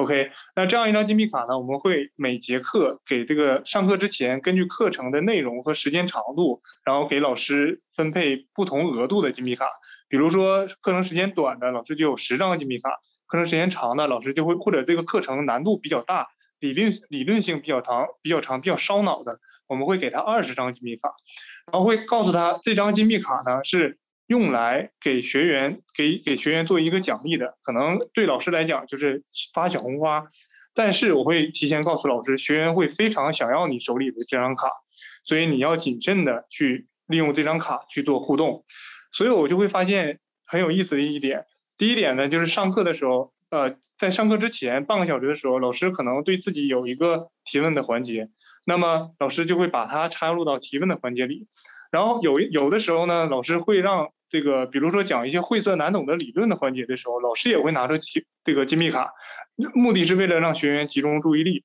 [0.00, 9.66] OK，那这样一张金币卡呢，我们会每节课给这个上课之前，根据课程的内容和时间长度，然后给老师分配不同额度的金币卡。
[10.08, 12.88] 比如说课程时间短的，老师就有十张金币卡；
[13.26, 16.28] 课程时间长的，老师就会或者这个课程难度比较大，
[16.60, 21.10] 理论理论性比较长、比较长、比较烧脑的，我们会给他二十张金币卡，
[21.70, 23.98] 然后会告诉他这张金币卡呢是。
[24.30, 30.24] 用来给学员给给学员做一个奖励的，可能对老师来讲就是发小红花，
[30.72, 34.68] 但是我会提前告诉老师，学员会非常想要你手里的这张卡，
[35.24, 38.64] 所以你要谨慎的去利用这张卡去做互动。
[39.10, 48.28] 所以我就会发现很有意思的一点，第一点呢，就是上课的时候，呃，在上课之前半个小时的时候，老师可能对自己有一个提问的环节，
[48.64, 51.48] 那么老师就会把它插入到提问的环节里，
[51.90, 54.12] 然后有有的时候呢，老师会让。
[54.30, 59.12] 这个，比如说讲一些晦涩难懂的理论的环节的时候，老师也会拿出金这个金币卡，
[59.74, 61.64] 目的是为了让学员集中注意力。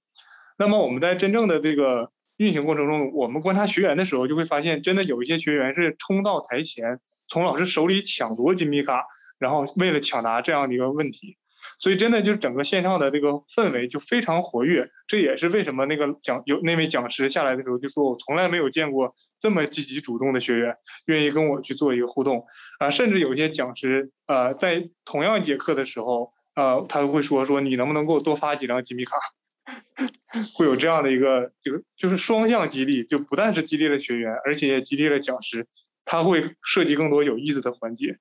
[0.58, 9.06] 那么我们在真正的这个运行过程中，我们观察学员的时候，就会发现，真的有一些学员是冲到台前，从老师手里抢夺金币卡，
[9.38, 11.38] 然后为了抢答这样的一个问题。
[11.80, 20.75] 所以真的就是整个线上的这个氛围就非常活跃，这也是为什么那个讲有那位讲师下来的时候就说，我从来没有见过这么积极主动的学员，
[21.06, 22.45] 愿意跟我去做一个互动。
[22.80, 29.17] 啊，甚至有些讲师呃在同样一节课的时候，呃他会说说你能不能给我多发几张金币卡，
[30.56, 35.67] 会有这样的一个这个就是双向激励，就不但是激励了学员，而且也激励了讲师，
[36.04, 38.17] 他会设计更多有意思的环节。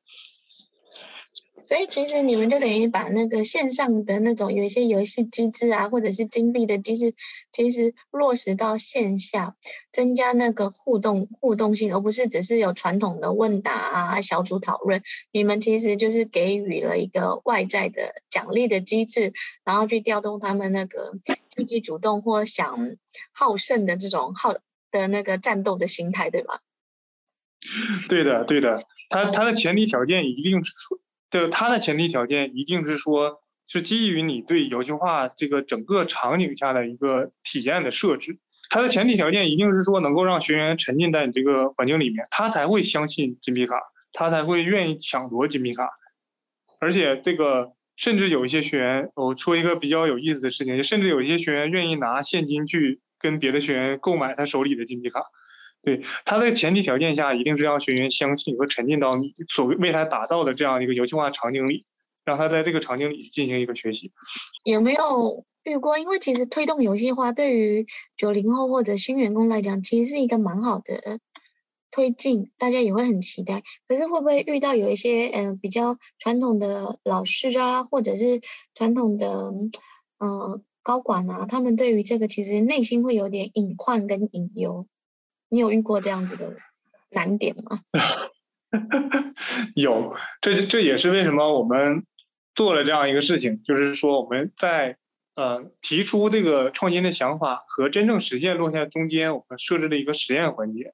[1.66, 7.14] 所以其实你们就等于把那个线上的那种有一些游戏机制啊，或者是金币的机制，
[7.52, 9.56] 其实落实到线下，
[9.90, 15.02] 增加那个互动互动性，而不是只是有传统的问答啊、小组讨论。
[15.32, 19.32] 你们其实就是给予了一个外在的奖励的机制，
[19.64, 21.14] 然后去调动他们那个
[21.48, 22.96] 积极主动或想
[23.32, 24.54] 好胜的这种好
[24.90, 26.60] 的那个战斗的心态，对吧？
[28.08, 28.76] 对的，对的，
[29.08, 30.98] 他他的前提条件一定是说。
[31.34, 38.38] 就它的前提条件一定是说，是基于你对游戏化这个整个场景下的一个体验的设置。
[38.70, 43.74] 它的前提条件一定是说，能够让学员沉浸在你这个环境里面，他才会相信金币卡，
[44.12, 45.90] 他才会愿意抢夺金币卡。
[46.78, 55.24] 而且这个甚至有一些学员，我说一个比较有意思的事情，就甚至有一些学员愿意拿现金去跟别的学员购买他手里的金币卡。
[55.84, 61.84] 对，他的前提条件下，一定是让学员相信和沉浸到你所为他打造的这样一个游戏化场景里，
[62.24, 64.10] 让他在这个场景里进行一个学习。
[64.64, 65.98] 有没有遇过？
[65.98, 71.20] 因为其实推动游戏化对于九零后或者新员工来讲，其实是一个蛮好的
[71.90, 73.62] 推进，大家也会很期待。
[73.86, 78.40] 可是会不会遇到有一些嗯、比较传统的老师啊，或者是
[78.74, 79.52] 传统的
[80.18, 84.86] 嗯、高管啊，他们对于这个其实内心会有点隐患跟隐忧？
[85.54, 86.56] 你有遇过这样子的
[87.10, 87.78] 难点吗？
[89.76, 92.04] 有，这这也是为什么我们
[92.56, 94.96] 做了这样一个事情，就是说我们在
[95.36, 100.92] 呃提出这个创新的想法和真正实现落下中间，我们设置了一个实验环节。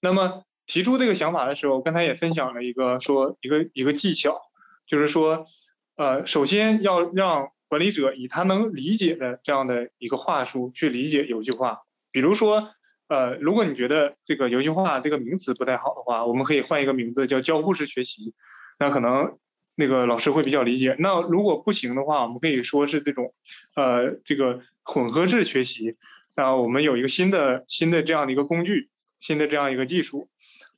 [0.00, 4.40] 那么提出这个想法的时候，刚才也分享了一个说一个一个技巧，
[4.88, 5.46] 就是说
[5.94, 12.70] 呃首先要让管理者以他能理解的这样的一个话术去理解游戏化，比如说。
[13.08, 18.34] 呃，如果你觉得这个游戏化这个名词不太好的话，我们可以换一个名字，叫交互式学习。
[18.78, 19.38] 那可能
[19.74, 20.96] 那个老师会比较理解。
[20.98, 23.34] 那如果不行的话，我们可以说是这种，
[23.76, 25.96] 呃，这个混合式学习。
[26.34, 28.88] 那我们有一个新的新的这样的一个工具，
[29.20, 30.28] 新的这样一个技术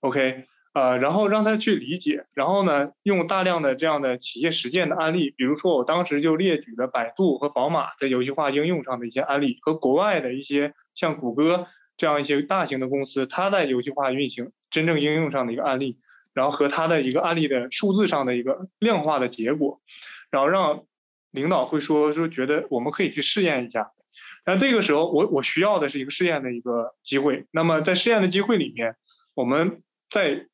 [0.00, 0.44] ，OK。
[0.74, 15.98] 呃，然后让他去理解，然后呢，用大量的这样的企业实践的案例，比如说我当时就列举了百度和宝马在游戏化应用上的一些案例，和国外的一些像谷歌这样一些大型的公司，它在游戏化运行真正应用上的一个案例，
[16.34, 19.80] 然后和它的一个案例的数字上的一个量化的结果，
[20.30, 20.84] 然后让
[21.30, 23.92] 领导会说说觉得我们可以去试验一下，
[24.44, 28.96] 那这个时候我我需要的是一个试验的一个机会，那么在试验的机会里面，
[29.34, 30.46] 我们在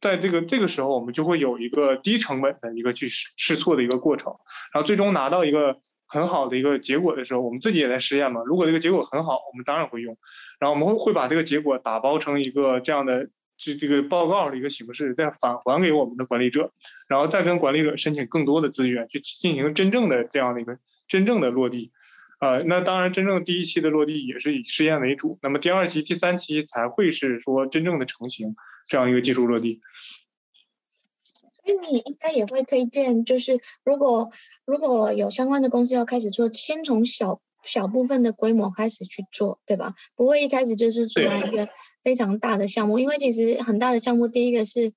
[0.00, 4.34] 在这个这个时候，我们就会有一个低成本的一个去试试错的一个过程，
[4.72, 8.42] 然后最终拿到一个很好的一个结果的时候，我们自己也在试验嘛。
[8.46, 10.16] 如果这个结果很好，我们当然会用，
[10.58, 16.72] 然后我们会会把这个结果打包成一个这样的这这个报告的一个形式，再返还给我们的管理者，
[17.08, 21.92] 然后再跟管理者申请更多的资源去进行真正的这样的一个真正的落地。
[22.38, 28.54] 呃，那当然，真正第一期的落地也是以试验为主，那么第二期、第三期才会是说真正的成型。
[28.88, 29.80] 这样一个技术落地，
[31.66, 34.30] 所以你应该也会推荐，就是如果
[34.64, 39.94] 如果有相关的公司要开始做，先从小小部分的规模开始去做，对吧？
[40.14, 41.68] 不会一开始就是出来一个
[42.04, 44.92] 非常大的项目，因为其实很大的项目，第一个是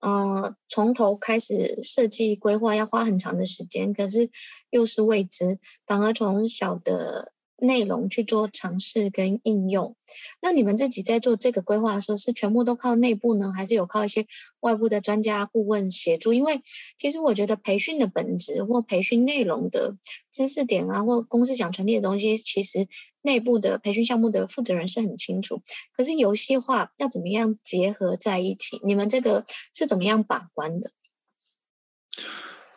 [0.00, 4.30] 呃从头开始设计规划要花很长的时间，可是
[4.70, 7.34] 又是未知，反而从小的。
[7.58, 9.96] 内容去做尝试跟应用，
[10.42, 14.26] 那你们自己在做这个规划的时候，是全部都靠内部呢，还是有靠一些
[14.60, 16.34] 外部的专家顾问协助？
[16.34, 16.60] 因为
[16.98, 19.96] 其实我觉得培训的本质或培训内容的
[20.30, 22.88] 知识点啊，或公司想传递的东西，其实
[23.22, 25.62] 内部的培训项目的负责人是很清楚。
[25.96, 28.80] 可是游戏化要怎么样结合在一起？
[28.84, 30.90] 你们这个是怎么样把关的？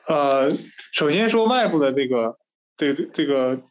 [0.08, 0.50] 呃，
[0.94, 2.38] 首先说外部的这个，
[2.78, 3.62] 这、这个。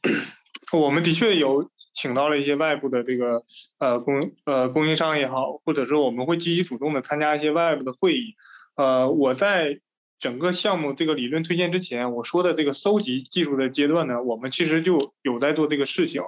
[0.73, 3.43] 我们的确有请到了一些外部的这个
[3.79, 8.35] 呃供呃供应商也好，或者说我们会积极主动的参加一些外部的会议。
[8.77, 9.81] 呃，我在
[10.21, 16.23] 整个项目这个理论推荐之前，我说的这个搜集技术的阶段呢，我们其实就有在做这个事情。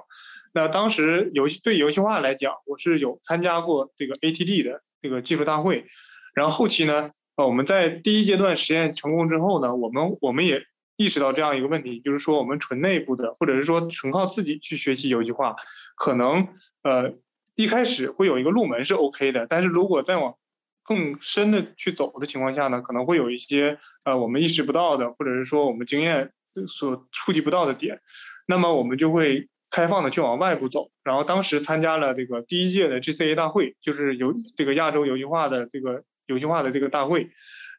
[0.53, 5.85] 那当时游戏对游戏化来讲，我是有参加过这个 ATD 的这个技术大会。
[6.33, 10.63] 然后后期呢，呃，我们在第一阶段实验成功之后呢，我们我们也。
[11.01, 15.55] 意识到这样一个问题，就是说我们纯内部的，或者是说纯靠自己去学习游戏化，
[15.95, 16.49] 可能
[16.83, 17.15] 呃
[17.55, 20.35] 一开始会有一个入门是 OK 的，但是如果再往
[20.83, 26.31] 更深的去走的情况下呢，可能会有一些呃我们意识不到的，或者是说我们经验
[26.67, 28.01] 所触及不到的点，
[28.45, 30.91] 那么我们就会开放的去往外部走。
[31.03, 37.31] 然后当时参加了这个第一届的 GCA 大会，就是游这个亚洲游戏化的这个游戏化的这个大会。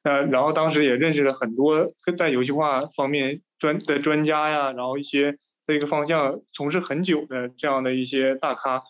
[0.03, 8.83] 呃，然后当时也认识了很多在游戏化方面专的专家呀，然后一些这个方向从事很久的这样的一些大咖，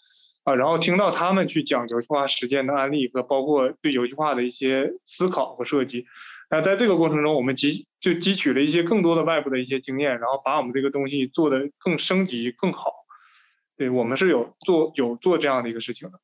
[0.44, 6.06] 啊，然后听到他们去讲游戏化实践的案例和包括对游戏化的一些思考和设计，
[6.50, 12.90] 那在这个过程中，我们汲就汲取了一些更多的外部的一些经验，然后把我们这个东西做得更升级更好。
[13.76, 16.20] 对，我们是有做有做这样的一个事情的。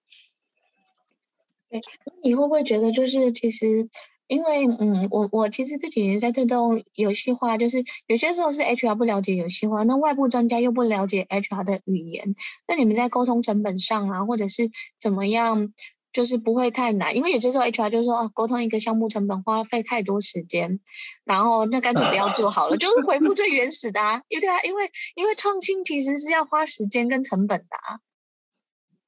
[1.68, 1.83] 对，
[2.22, 3.90] 你会不会觉得就是其实？
[4.29, 12.35] 因为，嗯，我我其实这几年在推动游戏化，就是有些时候是 HR 不了解游戏化，那外部专家又不了解 HR 的语言，
[12.69, 15.73] 那你们在沟通成本上啊，或者是怎么样，
[16.12, 20.81] 就是不会太难，因为有些时候 HR 就说啊，沟通一个项目成本花费太多时间，
[21.25, 28.01] 然后那干脆不要 做好了，就是回复最原始的啊，因为它因为因为创新其实是要花时间跟成本的啊。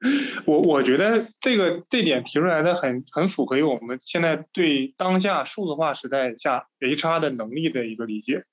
[0.46, 8.44] 我我觉得这个这点提出来的很很符合于我们现在对当下数字化时代下 HR 的能力的一个理解，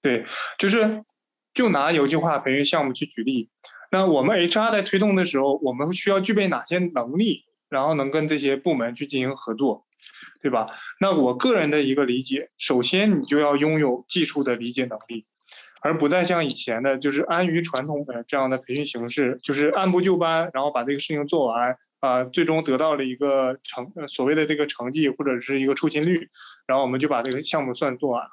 [0.00, 0.24] 对，
[0.58, 1.04] 就是
[1.52, 3.50] 就拿游戏化培训项目去举例，
[3.90, 9.84] 那我们 HR 在推动的时候，我们需要具备哪些能力，然后能跟这些部门去进行合作，
[10.40, 10.68] 对吧？
[10.98, 15.26] 那我个人的一个理解，首先你就要拥有技术的理解能力。
[15.84, 26.30] 而不再像以前的，就是安于传统的这样的培训形式，就是按部就班，然后把这个事情做完，啊、最终得到了一个成所谓的这个成绩或者是一个出勤率，
[26.66, 28.30] 然后我们就把这个项目算做完了。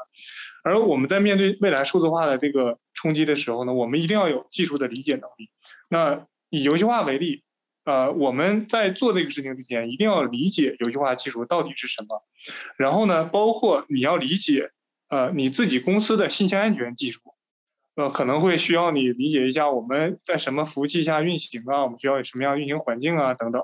[0.63, 5.49] 而我们在面对未来数字化的这个冲击的时候呢，我们一定要有技术的理解能力。
[5.89, 7.43] 那以游戏化为例，
[7.83, 12.23] 呃，我们在做这个事情之前，一定要理解游戏化技术到底是什么，
[12.77, 14.71] 然后呢，包括你要理解，
[15.09, 17.19] 呃，你自己公司的信息安全技术。
[17.95, 23.63] 呃，可能会需要你理解一下我们在什么服务器下运行啊，我们需要有什么样运行环境啊等等。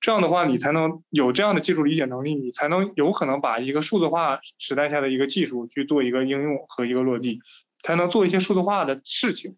[0.00, 7.40] 这样的话，你才能有这样的技术理解能力，你才能有可能把一个数字化时代下的一个技术去做一个应用和一个落地，
[7.82, 9.56] 才能做一些数字化的事情。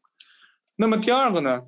[0.76, 1.62] 那么第二个呢，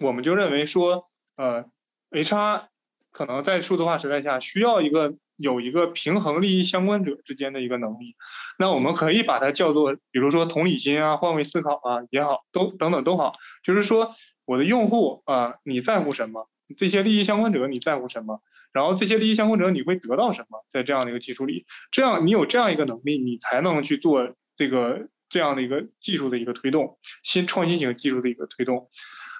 [0.00, 1.06] 我们就认为说，
[1.36, 1.64] 呃
[2.10, 2.66] ，HR
[3.12, 8.16] 可能在数字化时代下需要一个有一个平衡利益相关者之间的一个能力。
[8.58, 14.14] 那我们可以把它叫做，比如说同理心啊、换位思考啊也好，都等等都好，就是说
[14.44, 16.48] 我的用户啊、你在乎什么？
[16.76, 18.42] 这些利益相关者你在乎什么？
[18.72, 20.64] 然后这些利益相关者你会得到什么？
[20.70, 28.88] 在这样的一个技术里，这样你有这样一个能力，你才能去做这个这样的一个技术的一个推动，新创新型技术的一个推动。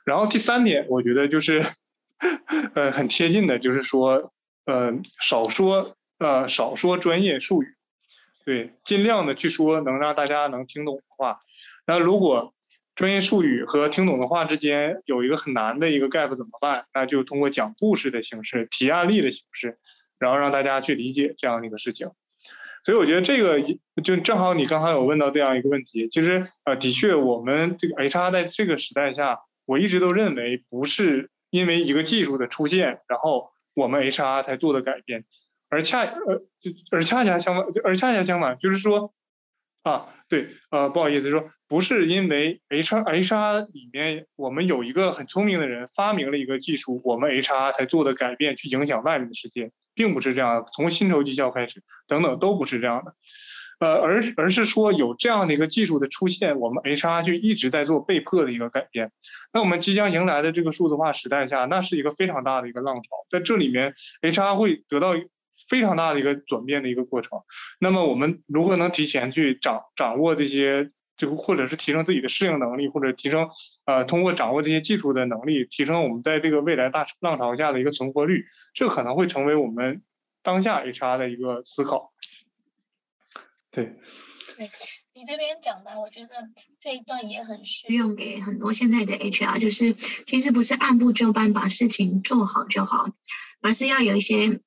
[0.04, 1.66] 然后第三点，我觉得就是，
[2.74, 4.32] 呃，很贴近的，就是说，
[4.66, 7.74] 呃，少说呃少说专业术语，
[8.44, 11.40] 对，尽量的去说能让大家能听懂的话。
[11.86, 12.52] 那如果
[12.94, 16.86] 专业术语和听懂的话之间有一个很难的一个 gap 怎么办？
[16.92, 19.78] 那就通过讲故事的形式、提案例的形式，
[20.18, 22.10] 然后让大家去理解这样的一个事情。
[22.84, 23.60] 所以我觉得这个
[24.02, 35.24] 就正好你刚刚有问到这样一个问题，其实呃，的确我们这个 HR 在这个时代下，我一直都认为不是因为一个技术的出现，然后我们 HR 才做的改变，
[35.68, 39.12] 而恰呃就而恰恰相反，而恰恰相反，就是说。
[39.82, 50.68] 啊，对，呃，不好意思说，不是因为 HR HR 里面我们有一个很聪明的人发明了一个技术，我们 HR 才做的改变去影响外面的世界，并不是这样的。
[50.74, 53.14] 从薪酬绩效开始，等等都不是这样的，
[53.78, 59.12] 呃，而而是说有这样的一个技术的出现，我们 HR 就一直在做被迫的一个改变。
[59.52, 65.14] 那我们即将迎来的这个数字化时代下，那是一个非常大的一个浪潮，在这里面 HR 会得到。
[65.68, 67.40] 非常大的一个转变的一个过程，
[67.80, 73.48] 那么我们如何能提前去掌掌握这些，就或者是提升自己的适应能力，或者提升
[73.84, 80.02] 呃通过掌握这些技术的能力，提升我们在这个未来大浪潮下的一个存活率，这可能会成为我们
[80.44, 82.12] 当下 HR 的一个思考。
[83.76, 83.94] 对，
[84.56, 84.70] 对
[85.14, 86.28] 你这边讲的，我觉得
[86.80, 89.94] 这一段也很适用给很多现在的 HR，就是
[90.26, 93.10] 其实不是按部就班把事情做好就好，
[93.60, 94.60] 而是要有一些。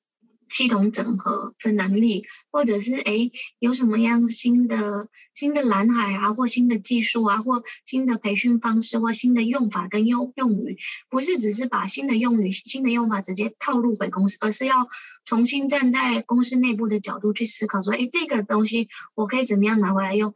[0.52, 3.30] 系统整合的能力，或者是诶
[3.60, 10.76] 有什么样新的新的蓝海啊，或新的技术啊，或新的培训方式，或新的用法跟用用语，
[11.08, 14.88] 不是只是把新的用语、新的用法直接套路回公司，而是要
[15.24, 20.34] 重新站在公司内部的角度去思考，说，诶这个东西我可以怎么样拿回来用？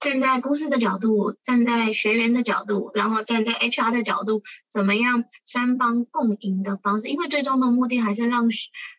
[0.00, 7.08] 站在公司的角度，站在学员的角度，然后站在 HR 的角度，怎么样三方共赢的方式？
[7.08, 8.50] 因为最终的目的还是让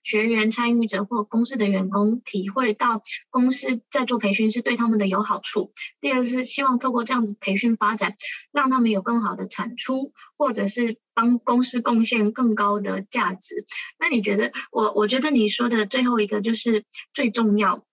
[0.04, 0.48] 学员。
[0.58, 5.72] 参与者或公司的员工体会到公司在做培训是对他们的有好处。
[6.00, 8.16] 第二是希望透过这样子培训发展，
[8.52, 13.66] 让他们有更好的产出，或者是帮公司贡献更高的价值。
[14.00, 17.84] 那你觉得，我我觉得你说的最后一个就是最重要。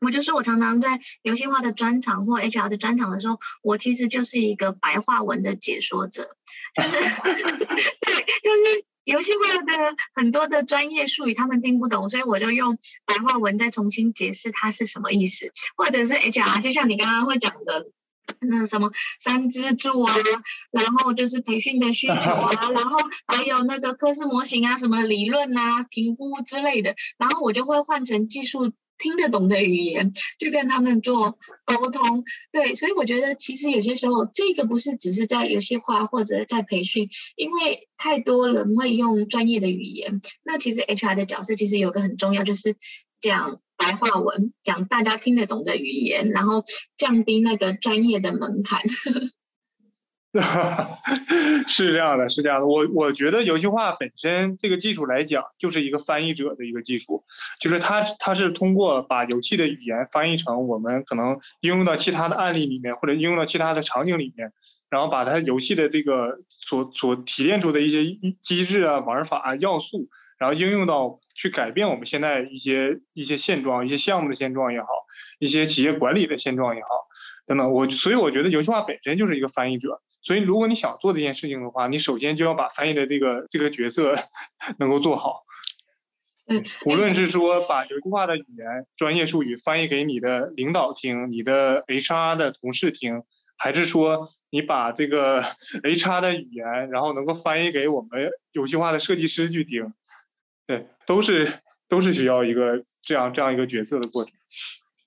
[0.00, 6.36] 我就说我常常在游戏化的专场或 HR 的专场的时候，我其实就是一个白话文的解说者，
[6.76, 6.92] 就是
[7.26, 7.74] 对，
[8.44, 8.84] 就是。
[9.08, 12.76] 游戏化的很多的专业术语他们听不懂，所以我就用
[13.06, 17.86] 白话文再重新解释它是什么意思，或者是 HR，就像你刚刚会讲的，
[18.40, 20.14] 那什么三支柱啊，
[20.70, 28.72] 然后就是培训的需求啊，然后还有那个科室模型啊，什么理论啊、评估之类的，然后我就会换成技术。
[29.00, 32.24] 听得懂的语言，去跟他们做沟通。
[32.50, 40.20] 对，所以我觉得其实有些时候，这个不是只是在游戏化或者在培训，因为太多人会用专业的语言。
[40.42, 42.74] 那其实 HR 的角色其实有个很重要，就是
[43.20, 46.64] 讲白话文，讲大家听得懂的语言，然后
[46.96, 48.82] 降低那个专业的门槛。
[51.68, 52.66] 是这样的，是这样的。
[52.66, 57.24] 我我觉得游戏化本身这个技术来讲，就是一个翻译者的一个技术，
[57.58, 64.52] 就是它它是通过把游戏的语言翻译成我们可能应用到其他的案例里面，或者应用到其他的场景里面，
[64.90, 68.04] 然后把它游戏的这个所所提炼出的一些
[68.42, 70.08] 机制啊、玩法啊、要素，
[70.38, 74.86] 然后应用到去改变我们现在一些一些现状、一些项目的现状也好，
[75.38, 76.88] 一些企业管理的现状也好。
[77.46, 84.14] 等等，我所以我觉得游戏化本身就是一个翻译者，所以如果你想做这件事情的话，你首先就要把翻译的这个这个角色
[84.78, 85.44] 能够做好。
[86.46, 93.22] 嗯，无论是说把游戏化的语言、专业术语翻译给你的领导听，你的 HR 的同事听，
[93.56, 95.42] 还是说你把这个
[95.82, 99.94] HR 的语言，然后能够翻译给我们游戏化的设计师去听，
[100.68, 101.50] 对，都是
[101.88, 104.34] 都是需要一个这样这样一个角色的过程。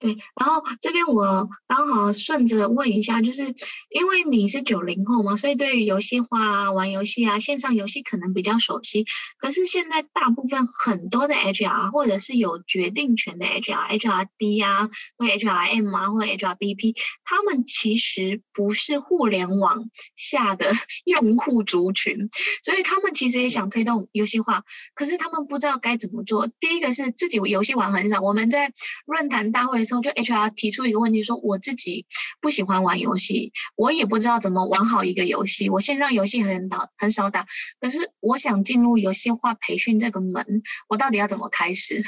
[0.01, 3.43] 对，然后这边我刚好顺着问一下，就是
[3.91, 9.05] 因为你是九零后嘛，所以对于游戏化啊、玩游戏啊、线上游戏可能比较熟悉。
[9.37, 14.89] 可是现在大部分很多的 HR 或者是有决定权的 HR、HRD 啊，
[15.19, 19.85] 或 HRM 啊，或 HRBP，他们其实不是互联网
[20.15, 20.71] 下的
[21.05, 22.31] 用户族群，
[22.63, 24.63] 所以他们其实也想推动游戏化，
[24.95, 26.47] 可是他们不知道该怎么做。
[26.47, 28.73] 第一个是自己游戏玩很少，我们在
[29.05, 29.85] 论坛大会。
[30.01, 32.05] 就 HR 提出一个问题，说我自己
[32.39, 35.69] 不喜欢玩游戏，我也不知道怎么玩好一个游戏。
[35.69, 37.47] 我线上游戏很打很少打，
[37.81, 42.05] 可是我想进入游戏化培训这个门，我到底要怎么开始？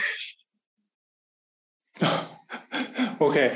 [3.19, 3.55] OK，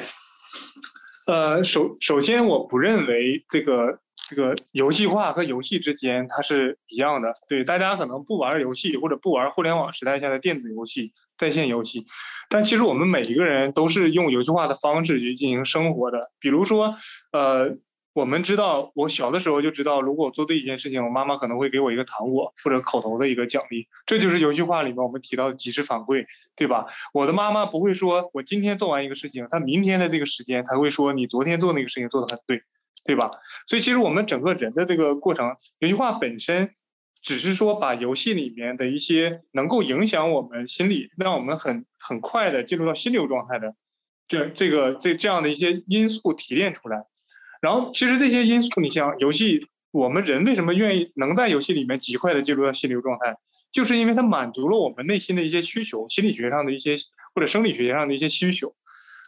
[1.27, 7.33] 呃，首首先我不认为这个这个游戏化和游戏之间它是一样的。
[7.47, 11.13] 对，大家可能不玩游戏或者不玩互联网时代下的电子游戏。
[11.37, 12.07] 在线游戏，
[12.49, 16.31] 但其实我们每一个人都是用游戏化的方式去进行生活的。
[16.39, 16.95] 比如说，
[17.31, 17.77] 呃，
[18.17, 26.87] 我们知道，我小的时候就知道，如果我做对一件事情，我妈妈可能会给我一个糖果或者口头的一个奖励，这就是游戏化里面我们提到的即时反馈，对吧？
[27.13, 32.63] 我的妈妈不会说我今天做完一个事情，她明天的这个时间才会说你昨天做那个事情做得很对，
[33.05, 33.29] 对吧？
[33.67, 36.71] 所以其实我们整个人的这个过程，游戏化本身。
[37.19, 43.75] 只是说把游戏里面的一些能够影响我们心理，让我们很很快的进入到心流状态的
[44.27, 47.05] 这这个这这样的一些因素提炼出来。
[47.61, 53.37] 然后其实这些因素，你像游戏，我们人为什么愿意能在游戏里面极快的进入到心流状态，
[53.71, 56.95] 就是因为它满足了我们内心的一些需求，心理学上的一些
[57.33, 58.75] 或者生理学上的一些需求。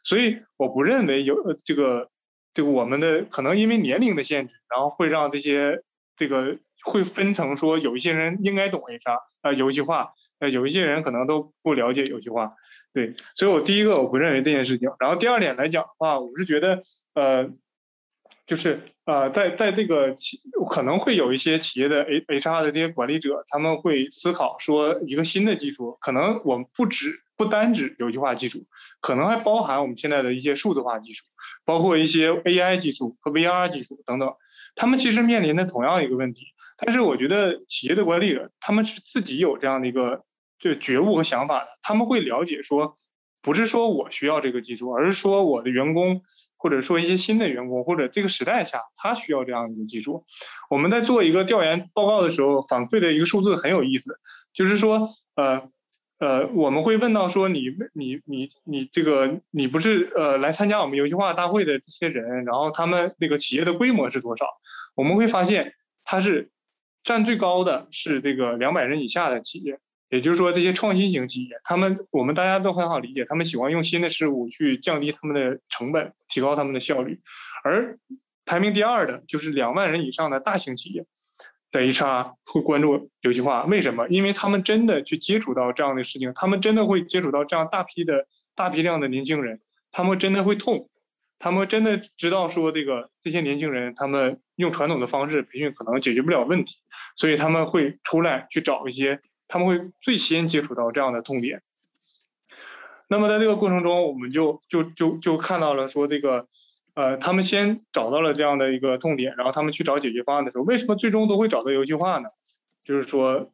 [0.04, 2.10] 所以我不认为有这个
[2.54, 5.82] 这个我们的可能因为年龄的限制，然后会让这些
[6.16, 6.58] 这个。
[6.86, 12.54] 会分成说，有一些人应该懂 HR，呃，游戏化，呃，有一些人可能都不了解游戏化，
[12.94, 14.90] 对，所以我第一个我不认为这件事情。
[14.98, 16.80] 然后第二点来讲的话，我是觉得，
[17.16, 17.50] 呃，
[18.50, 20.40] 就是呃，在在这个企
[20.72, 28.66] 可能会有一些企业的 H H R 的这些管理者，他们会思考说，一个新的技术，可能我们不止不单指游戏化技术，
[29.02, 31.26] 可能还包含我们现在的一些数字化技术，
[31.64, 34.34] 包括一些 AI 技术和 VR 技术等等。
[34.74, 40.24] 他们其实面临的同样一个问题，但是我觉得企业的管理者他们是自己有这样的一个
[40.58, 42.98] 就觉悟和想法的，他们会了解说，
[43.44, 46.24] 不是说我需要这个技术，而是说我的员工
[46.60, 50.26] 或者说一些新的员工或者这个时代下他需要这样一个技术。
[50.70, 54.20] 我们在做一个调研报告的时候，反馈的一个数字很有意思，
[54.54, 55.72] 就是说呃。
[56.22, 64.46] 呃，我们会问到说你你你你这个你不是呃来参加我们游戏化大会的这些人，然后他们那个企业的规模是多少？
[64.96, 66.52] 我们会发现，它是
[67.06, 69.80] 占最高的是这个两百人以下的企业，
[70.10, 77.22] 也就是说这些创新型企业，他们我们大家都很好理解，他们喜欢用新的事物去降低他们的成本，提高他们的效率，
[77.64, 77.98] 而
[78.46, 81.06] 排名第二的就是两万人以上的大型企业。
[81.72, 84.08] 的 HR 会关注游戏化，为什么？
[84.08, 90.90] 因为他们真的去接触到这样的事情，他们真的会接触到这样大批的大批量的年轻人，他们真的会痛，
[91.38, 96.78] 他们真的知道说这个这些年轻人他们用传统的方式培训可能解决不了问题，
[97.16, 101.62] 所以他们会出来去找一些，他们会最先接触到这样的痛点。
[103.10, 106.48] 那么在这个过程中，我们就就就就看到了说这个。
[106.96, 112.28] 呃，他们先找到了这样的一个痛点，然后他们去找解决方案的时候，为什么最终都会找到游戏化呢？
[112.84, 113.54] 就是说，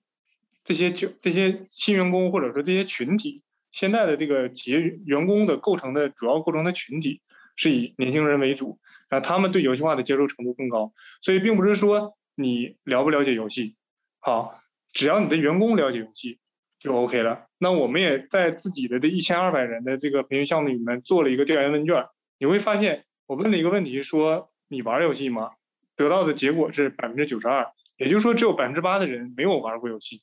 [0.64, 7.22] 这些就这些新员工或者说这些群体，现在的这个企业员工的构成的主要构成的群体
[7.56, 8.80] 是以年轻人为主，
[9.10, 13.76] 然后他们对游戏化的接受程度更高，所以并不是说你了不了解游戏，
[14.20, 14.58] 好，
[14.96, 16.40] 只要你的员工了解游戏
[16.80, 17.46] 就 OK 了。
[17.60, 22.08] 那我们也在自己的这一千二百人的这个培训项目里面做了一个调研问卷，
[22.40, 23.06] 你会发现。
[23.28, 25.50] 我问了一个问题，说你玩游戏吗？
[25.96, 30.22] 得到的结果是百分之九十二，也就是说只有百分之八的人没有玩过游戏。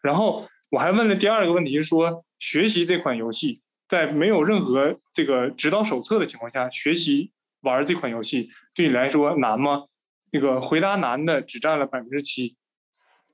[0.00, 9.84] 然后我还问了第二个问题，是说学习这款游戏，在没有任何这个指导手册的情况下学习玩这款游戏，对你来说难吗？
[10.32, 12.56] 那个回答难的只占了百分之七。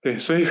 [0.03, 0.45] 对，所以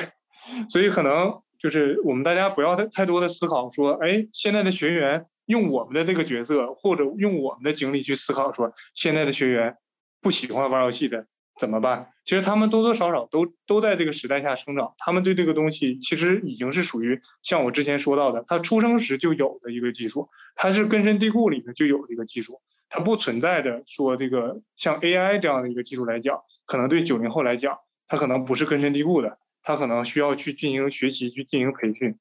[0.70, 5.26] 所以可能就是我们大家不要太太多的思考说，哎，现在的学员。
[5.46, 9.76] 用我们的这个角色，或者用我们的经历去思考，说现在的学员
[10.22, 11.28] 不喜欢玩游戏的
[11.60, 12.14] 怎么办？
[12.24, 32.20] 其实他们多多少少都都在这个时代下生长，他们对这个东西其实已经是属于像我之前说到的，他出生时就有的一个技术，它是根深蒂固里面就有的一个技术，它不存在着说这个像 AI 这样的一个技术来讲，可能对九零后来讲，它可能不是根深蒂固的，他可能需要去进行学习，去进行培训。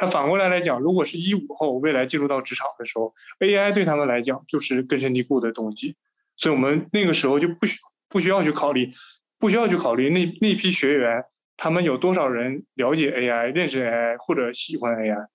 [0.00, 5.96] 那反过来来讲，如果是一五后未来进入到职场的时候，AI 对他们来讲就是根深蒂固的东西，
[6.36, 7.78] 所以我们那个时候就不需
[8.08, 8.90] 不需要去考虑，
[9.38, 11.24] 不需要去考虑那那批学员
[11.56, 15.28] 他们有多少人了解 AI、认识 AI 或者喜欢 AI。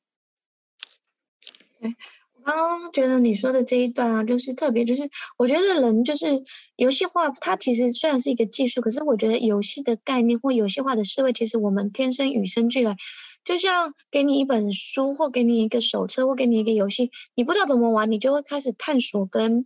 [2.48, 6.46] 刚刚觉得你说的这一段啊，就是特别，就是我觉得人就是
[6.78, 12.96] 游戏化，它其实虽然是一个技术，可是我觉得游戏的概念或游戏化的思维，其实我们天生与生俱来。
[13.44, 19.66] 就像给你一本书，或给你一个手册，或给你一个游戏，你不知道怎么玩，你就会开始探索跟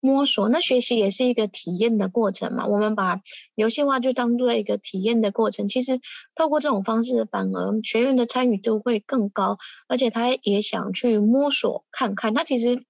[0.00, 0.48] 摸索。
[0.48, 2.66] 那学习也是一个体验的过程嘛。
[2.66, 3.20] 我们把
[3.54, 5.68] 游戏化就当做一个体验的过程。
[5.68, 6.00] 其实
[6.34, 12.34] 透过这种方式，反而学员的参与度会更高，而且他也想去摸索看看。
[12.34, 12.84] 他其实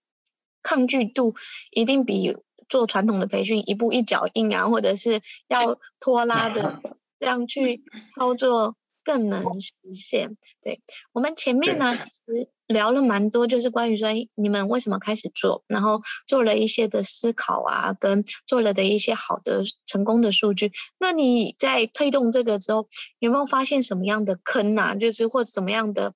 [0.63, 1.35] 抗拒度
[1.71, 2.37] 一定比
[2.69, 6.81] 做传统的培训一步一脚印啊，或者是要拖拉的
[7.19, 7.83] 这样去
[8.15, 8.77] 操作。
[9.07, 10.37] 更能实现。
[10.61, 10.83] 对，
[11.13, 20.73] 我们前面呢，其实聊了蛮多，就是关于说你们为什么开始做，然后做了一些的思考啊，跟做了的一些好的成功的数据。
[20.99, 22.89] 那你在推动这个之后，
[23.19, 24.95] 有没有发现什么样的坑啊？
[24.97, 26.15] 就是或者什么样的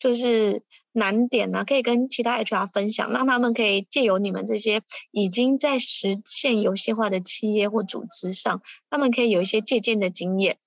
[0.00, 1.62] 就是难点啊？
[1.64, 4.82] 可以跟其他 HR 分享，让他们可以借由你们这些
[5.12, 10.58] 已经在实现游戏化的企业或组织上，他们可以有一些借鉴的经验。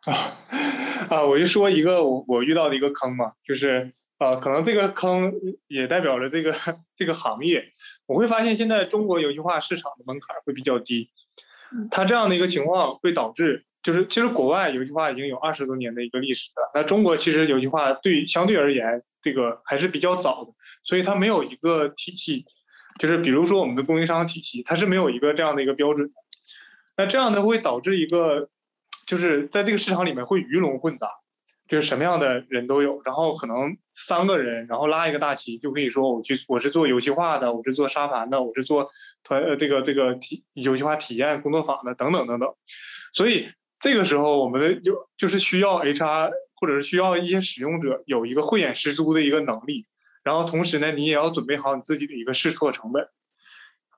[0.08, 0.38] 啊
[1.10, 1.24] 啊！
[1.24, 5.32] 我就说一个我我遇到的一个坑嘛，就是啊，可能这个坑
[5.66, 6.54] 也代表了这个
[6.96, 7.72] 这个行业。
[8.06, 11.10] 我会发现现在中国游戏化市场的门槛会比较低，
[11.90, 22.46] 它这样的一个情况会导致，就是其实国外游戏化已经有二十多年的一个历史了，那中国其实游戏化对相对而言这个还是比较早的，所以它没有一个体系，
[22.98, 26.14] 就是比如说我们的供应商体系，它是没有一个这样的一个标准的，
[26.96, 28.48] 那这样呢会导致一个。
[29.10, 31.08] 就是在这个市场里面会鱼龙混杂，
[31.66, 38.92] 就是什么样的人都有，然后可能三个人，然后拉一个大旗，就可以说我去我是做游戏化的，我是做沙盘的，我是做
[39.24, 42.54] 团呃这个这个体游戏化体验工作坊的等等等等。
[43.12, 43.48] 所以
[43.80, 49.88] 这个时候我们的就就是需要 HR 或者是需要一些使用者有一个慧眼识珠的一个能力，
[50.22, 53.08] 然后同时呢，你也要准备好你自己的一个试错成本。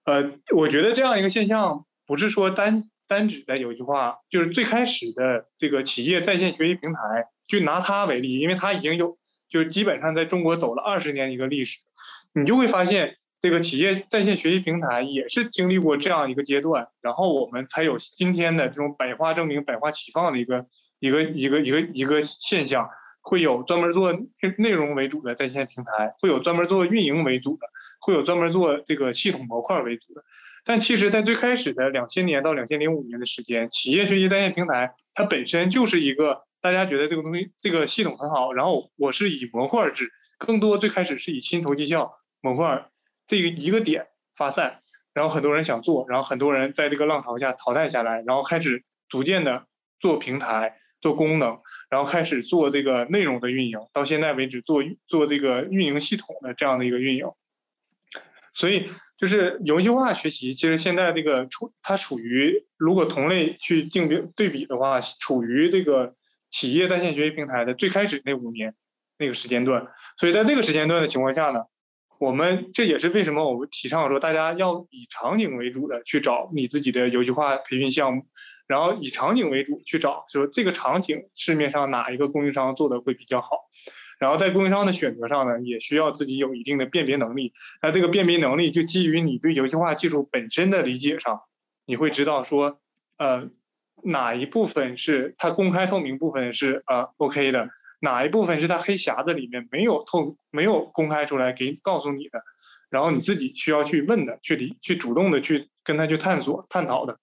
[0.05, 0.25] 呃，
[0.57, 2.89] 我觉得这样一个现象不是说单。
[3.13, 9.19] 单指的有一句话，就是最开始的这个企业在线学习平台，就拿它为例，因为它已经有，
[9.51, 11.81] 就是基本上在中国走了二十年一个历史，
[12.33, 20.67] 你就会发现，这个企业在线学习平台也是经历过这样一个阶段，然后我们才有今天的这种百花争鸣、百花齐放的一个
[20.99, 22.89] 一个一个一个一个现象，
[23.21, 24.13] 会有专门做
[24.57, 27.67] 内容为主的在线平台，会有专门做运营为主的，
[28.01, 30.25] 会有专门做这个系统模块为主的。
[30.65, 42.87] 但其实，在最开始的两千年到两千零五年的时间，企业学习在线平台它本身就是一个大家觉得这个东西、这个系统很好，然后我是以模块制，更多最开始是以薪酬绩效模块
[43.27, 44.07] 这个一个点
[44.37, 44.79] 发散，
[45.13, 49.67] 然后很多人想做，然后很多人在这个浪潮下淘汰下来，然后开始逐渐的
[49.99, 51.59] 做平台、做功能，
[51.91, 57.27] 然后开始做这个内容的运营，到现在为止做做这个运营系统的这样的一个运营，
[58.53, 58.89] 所以。
[59.19, 66.17] 就是游戏化学习，其实现在这个处它处于，如果同类去竞比对比的话，处于这个
[66.51, 68.75] 企业在线学习平台的最开始那五年
[69.19, 69.87] 那个时间段。
[70.17, 71.67] 所以在这个时间段的情况下呢，
[72.19, 78.27] 我们这也是为什么我们提倡说大家要以场景为主的去找你自己的游戏化培训项目，
[78.67, 83.51] 然后以场景为主去找，说这个场景市面上哪一个供应商做的会比较好。
[84.23, 87.53] 然后在供应商的选择上呢，也需要自己有一定的辨别能力。
[87.83, 91.41] 那这个辨别能力就基于你对游戏化技术本身的理解上，
[91.87, 92.79] 你会知道说，
[93.19, 93.51] 呃，
[94.05, 102.45] 哪一部分是它公开透明部分是呃 OK 的，哪一部分是它黑匣子里面没有透没有公开出来给告诉你的，
[102.91, 107.19] 然后你自己需要去问的，去理去主动的去跟他去探索探讨的。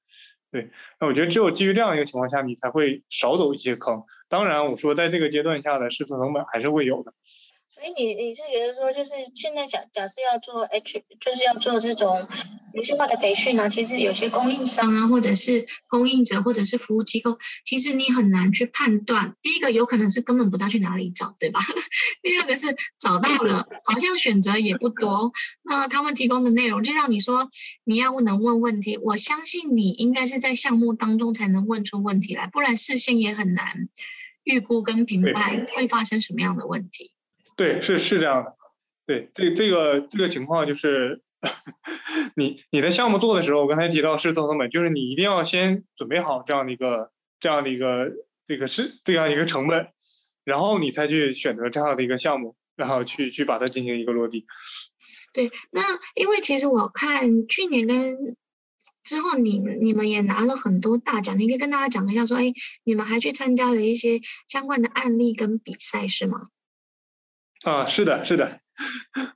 [0.52, 0.70] 对，
[1.00, 4.04] 那我觉得只有基于这样一个情况下，你才会少走一些坑。
[4.30, 7.13] 当然，我说在这个阶段下的试错成本还是会有的。
[7.80, 12.27] 所以你你是觉得说，就是现在假假设要做 H，就是要做这种
[12.73, 19.38] 游戏化的培训啊，其实有些供应商啊，或者是供应者，或者是服务机构，其实你很难去判断。
[19.41, 21.61] 第一个有可能是根本不知道去哪里找，对吧？
[22.21, 25.32] 第二个是找到了，好像选择也不多。
[25.63, 27.47] 那他们提供的内容，就像你说，
[27.86, 33.88] 你要能问问题，我相信你应该是在项目当中才能问出问题来，不然事先也很难
[34.43, 37.13] 预估跟评判会发生什么样的问题。
[37.60, 38.55] 对，是是这样的，
[39.05, 41.22] 对，这这个这个情况就是，
[42.38, 48.14] 你你的项目做的时候，我刚才提到试错成本，就是你一定要先准备好这样的一个这样的一个
[48.47, 49.88] 这个是这样一个成本，
[50.45, 54.45] 然后你才去选择这样的一个项目，然后去去把它进行一个落地。
[55.34, 55.82] 对，那
[56.16, 58.38] 因为其实我看去年跟
[59.03, 62.53] 之后你，你你们也拿了很多大奖，你可以跟大家讲一下，说，哎，
[62.86, 66.47] 你们还去参加了一些相关的案例跟比赛，是吗？
[67.64, 68.60] 啊，是的，是的。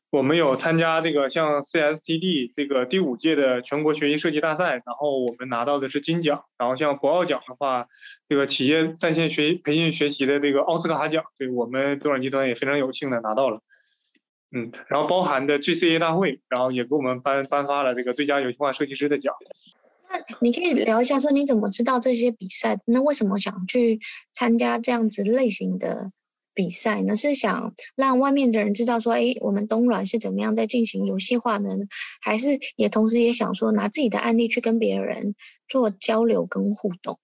[0.09, 6.45] 我们有参加这个像 CSTD 这个第五届的全国学习设计大赛，然后我们拿到的是金奖。
[6.57, 7.87] 然后像博鳌奖的话，
[8.29, 13.61] 这个企业在线学培训学习的这个奥斯卡奖，对我们东软集团也非常有幸的拿到了。
[14.55, 19.33] 嗯，然后包含的 GCA 大会，然后也给我们颁颁发了这个最佳游戏化设计师的奖。
[20.09, 22.79] 那你可以聊一下，说你怎么知道这些比赛？
[22.85, 23.99] 那为什么想去
[24.31, 26.11] 参加这样子类型的？
[26.53, 31.85] 比赛呢，是想让外面的人知道说，哎，我们东软是怎么样在进行游戏化的呢？
[32.21, 35.35] 还是也同时也想说拿自己的案例去跟别人
[35.67, 37.19] 做交流跟互动？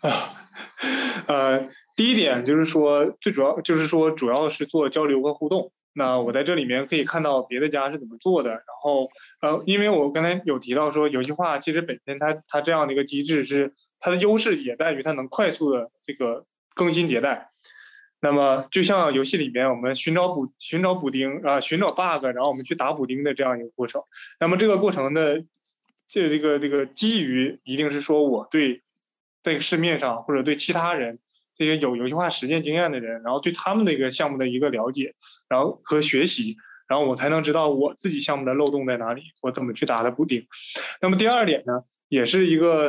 [0.00, 0.48] 啊，
[1.26, 5.72] 呃，第一点就是说，最主要就是说，主要是做交流和互动。
[5.94, 9.08] 那我在这里面可以看到别的家是怎么做的，然后
[9.40, 17.50] 呃，因为我刚才有提到说，游戏化其实本身它它这样的一个机制是它的优势也在于它能快速的这个更新迭代。
[18.20, 24.02] 那么，就像游戏里面我们寻找补寻找补丁啊，寻找 bug，然后我们去打补丁的这样一个过程。
[24.40, 25.44] 那么这个过程的
[26.08, 28.82] 这这个这个基于一定是说我对
[29.42, 31.20] 在市面上或者对其他人
[31.56, 35.14] 这些有游戏化实践经验的人，然后对他们的一个项目的一个了解，
[35.48, 36.56] 然后和学习，
[36.88, 40.44] 然后我才能知道我自己项目的漏洞在哪里，我怎么去打的补丁。
[41.00, 42.88] 那么第二点呢，也是一个。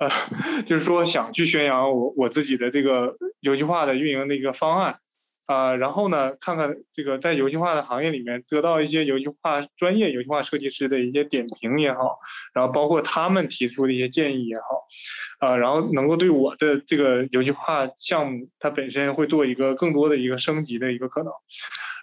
[0.00, 0.08] 呃，
[0.66, 4.98] 就是说想去宣扬我我自己的这个游戏化的运营的一个方案，
[5.44, 12.18] 啊、然后呢，看看这个在游戏化的行业里面得到一些游戏化专业游戏化设计师的一些点评也好，
[12.54, 21.30] 然后包括他们提出的一些建议也好，啊、然后能够对我的这个游戏化项目它本身会做一个更多的一个升级的一个可能。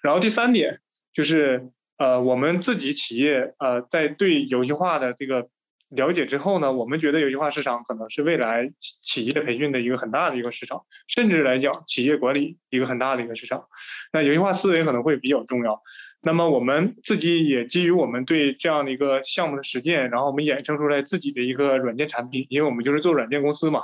[0.03, 0.79] 然后第三点
[1.13, 5.49] 就是呃，我们自己企业呃在对游戏化的这个。
[5.89, 13.65] 了解之后呢，我们觉得游戏化市场可能是未来企企业培训的一个很大的一个市场，甚至来讲企业管理一个很大的一个市场。
[14.11, 15.81] 那游戏化思维可能会比较重要。
[16.19, 23.83] 那么我们自己也基于我们对这样的一个项目的实践，然后我们衍生出来自己的一个软件产品，因为我们就是做软件公司嘛。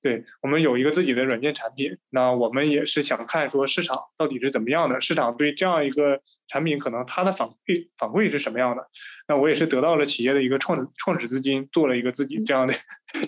[0.00, 8.88] 对，我们有一个自己的软件产品，那我们也是想看说市场到底是怎么样的，市场对这样一个产品可能它的反馈反馈是什么样的。
[9.28, 12.74] 那我也是得到了企业的一个创始创始资金，做了一个自己这样的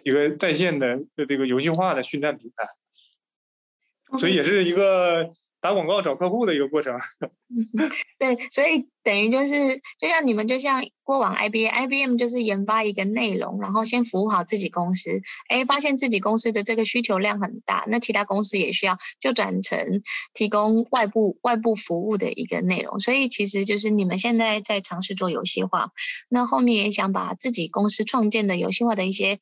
[0.02, 0.98] 一个在线的
[1.28, 2.66] 这个游戏化的训战平台，
[4.18, 5.30] 所以也是一个。
[5.66, 6.96] 打广告找客户的一个过程，
[8.20, 20.02] 对，所以等于就是，就像你们就像过往 IBM，IBM 就是研发一个内容，然后先服务好自己公司，哎，发现自己公司的这个需求量很大，那其他公司也需要，就转成
[20.34, 23.00] 提供外部外部服务的一个内容。
[23.00, 25.90] 所以其实就是你们现在在尝试做游戏化，
[26.28, 29.40] 那后面也想把自己公司创建的游戏化的一些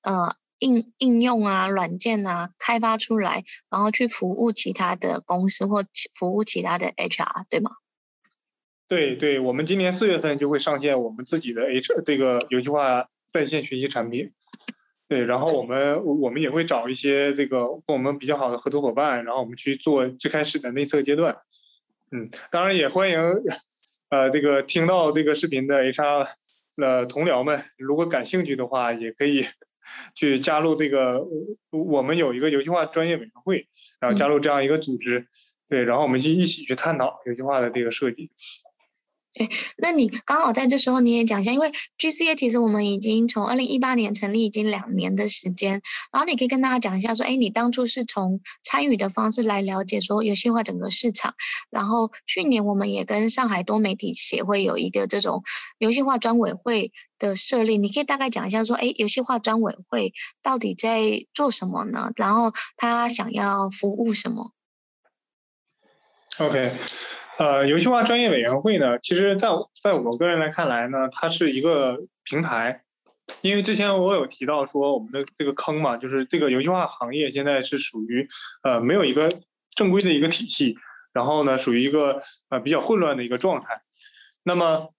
[0.00, 0.36] 呃。
[0.58, 5.84] 应应用啊，软件啊，开发出来，然后去服务其他的公司或
[6.14, 7.72] 服务其他的 HR，对吗？
[8.88, 14.32] 对对，我们今年四月份就会上线我们自己的 H 这个游戏化在线学习产品。
[15.08, 21.36] 对，然后我们我们也会找一些这个跟我们比较好的合作伙伴，然后我们去做最开始的内测阶段。
[22.10, 23.18] 嗯，当然也欢迎
[24.08, 26.28] 呃这个听到这个视频的 HR
[26.76, 29.44] 呃同僚们，如果感兴趣的话，也可以。
[30.14, 31.26] 去加入这个，
[31.70, 33.68] 我们有一个游戏化专业委员会，
[34.00, 35.26] 然后加入这样一个组织，
[35.68, 38.30] 对，然后我们去一起去探讨游戏化的这个设计。
[39.36, 51.34] 对，那你刚好在这时候你也讲一下，因为 GCA 其实我们已经从二零一八年成立已经两年的时间，然后你可以跟大家讲一下说，哎，你当初是从参与的方式来了解说游戏化整个市场，
[51.68, 55.42] 然后去年我们也跟上海多媒体协会有一个这种
[55.76, 62.10] 游戏化专委会的设立，你可以大概讲一下说，哎，游戏化专委会到底在做什么呢？
[62.16, 64.52] 然后他想要服务什么
[66.38, 66.72] ？OK。
[67.38, 69.48] 呃，游戏化专业委员会呢，其实在
[69.82, 72.82] 在我个人来看来呢，它是一个平台，
[73.42, 78.26] 因为之前我有提到说我们的这个坑嘛，就是这个游戏化行业现在是属于
[78.62, 79.30] 呃没有一个
[79.74, 80.76] 正规的一个体系，
[81.12, 83.82] 然后呢属于一个呃比较混乱的一个状态，
[84.42, 84.94] 那么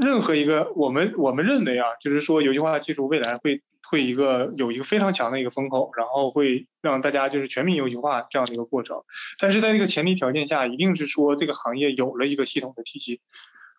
[0.00, 3.62] 任何一个我们我们认为啊，就是说游戏化技术未来会。
[3.90, 9.02] 会一个有一个非常强的一个风口，然后会让大家就是全民游戏化这样的一个过程。
[9.38, 13.22] 但是在这个前提条件下，一定是说这个行业有了一个系统的体系，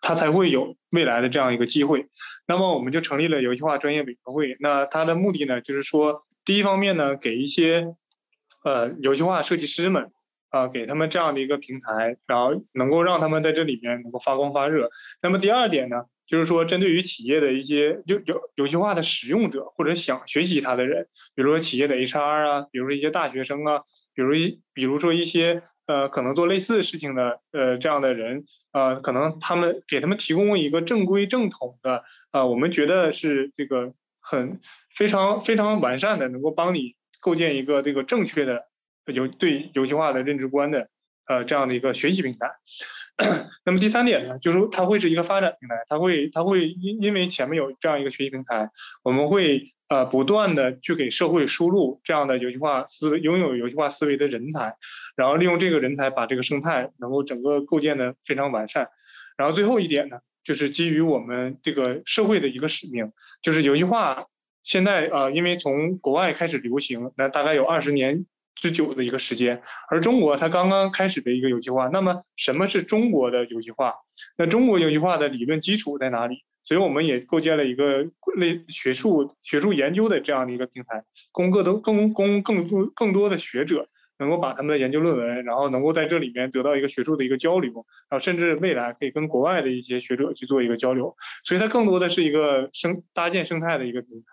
[0.02, 2.08] 它才会有未来的这样一个机会。
[2.48, 4.56] 那么我们就成立了游戏化专业委员会。
[4.58, 7.94] 那它的目的呢，就是说第一方面呢，给一些
[8.64, 10.10] 呃游戏化设计师们
[10.50, 14.90] 啊、呃，给他们这样的一个平台，然后能够让他们在这里面能够发光发热。
[15.22, 23.82] 那么第二点呢，就是说针对于企业的一些游游游戏化的使用者或者想学习它的人，比如说企业的 HR 啊，比如说一些大学生啊，
[24.14, 25.62] 比如一比如说一些。
[25.86, 34.60] 呃，可能做类似事情的，呃，这样的人，呃，可能他们给他们提供一个正规正统的，呃，我们觉得是这个很
[34.94, 38.68] 非常非常完善的，能够帮你构建一个这个正确的
[39.10, 40.88] 游对游戏化的认知观的，
[41.26, 42.50] 呃，这样的一个学习平台。
[43.64, 48.70] 那么第三点呢，就是它会是一个发展平台，它会它会因因为前面有这样一个学习平台，
[49.02, 49.72] 我们会。
[49.90, 54.76] 呃，不断的去给社会输入这样的游戏化思维、拥有游戏化思维的人才，
[55.16, 58.86] 然后利用这个人才把这个生态能够整个构建的非常完善。
[59.36, 63.10] 然后最后一点呢，就是基于我们这个社会的一个使命，
[63.42, 64.26] 就是游戏化
[64.62, 71.88] 现在呃，因为从国外开始流行，那大概有二十年之久的一个时间，而中国它刚刚开始的一个游戏化。
[71.88, 73.94] 那么什么是中国的游戏化？
[74.36, 76.44] 那中国游戏化的理论基础在哪里？
[76.62, 83.88] 所以我们也构建了一个类学术学术研究的这样的一个平台，供更多更供更多更多的学者
[84.18, 87.72] 能够把他们的研究论文，然后能够在这里面得到一个学术的一个交流，
[88.08, 91.16] 然后甚至未来可以跟国外的一些学者去做一个交流。
[91.44, 94.26] 所以它更多的是一个生搭建生态的一个平台。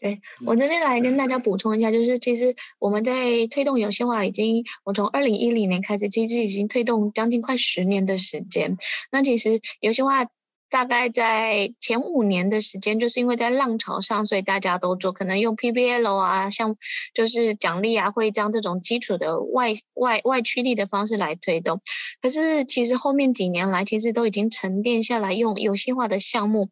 [0.00, 8.76] 对，我这边来跟大 家补充一下，就是其实我们在推动游戏化已经，我从二零一零年开始，其实已经推动将近快十年的时间。
[9.10, 10.26] 那其实游戏化。
[10.70, 16.76] 大概在前五年的时间，就是因为在浪潮上，所以大家都做，可能用 PBL 啊，像
[17.14, 21.80] 就是奖励啊，会将这种基础的外外外驱力的方式来推动。
[22.20, 26.68] 可是其实后面几年来，其实都已经沉淀下来，用游戏化的项目，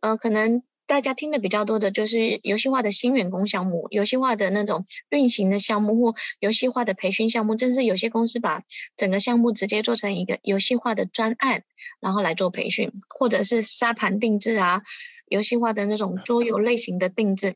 [0.00, 0.62] 呃，可能。
[0.90, 8.64] 大家听的比较多的就是游戏化的新员工项目，游戏化的那种运行的项目或游戏化的培训项目，甚至有些公司把
[8.96, 11.62] 整个项目直接做成一个游戏化的专案，
[12.00, 14.82] 然后来做培训，或者是沙盘定制啊，
[15.28, 17.54] 游戏化的那种桌游类型的定制。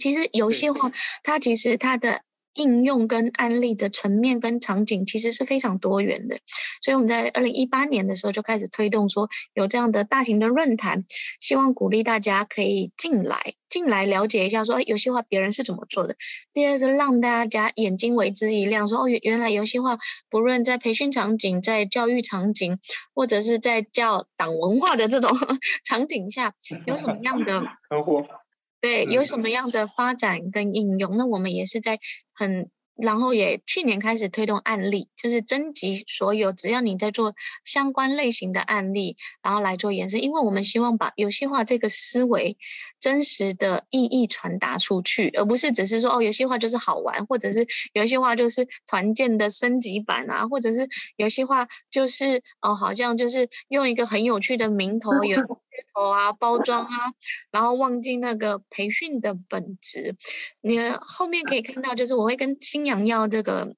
[0.00, 0.92] 其实游戏化
[1.24, 2.22] 它其实它的。
[2.54, 6.38] 应用跟案例的层面跟场景其实是非常多元的，
[6.82, 11.04] 所以我们在二零一八年的时候就开始推动说有这样的大型的论坛，
[11.40, 16.16] 希望鼓励大家可以进来进来了解一下说，游戏化别人是怎么做的。
[16.52, 19.98] 第二是让大家眼睛为之一亮，说哦，原来游戏化
[20.28, 22.78] 不论在培训场景、在教育场景，
[23.14, 25.30] 或者是在教党文化的这种
[25.84, 26.54] 场景下，
[26.86, 27.62] 有什么样的
[28.82, 31.16] 对，有什么样的发展跟应用？
[31.16, 32.00] 那我们也是在
[32.34, 42.58] 很，然后也去年开始推动案例，就是征集所有只要你在做相关类型的案例，然后来做延伸，因为我们希望把游戏化这个思维
[42.98, 55.62] 真实的意义传达出去，而不是只是说哦，游戏化就是好玩，或者是游戏化就是团建的升级版啊，或者是游戏化就是哦，好像就是用一个很有趣的名头有。
[55.94, 57.12] 头啊，包装啊，
[57.50, 60.16] 然后忘记那个培训的本质。
[60.60, 63.76] 你后面可以看到，就是我会跟新阳要这个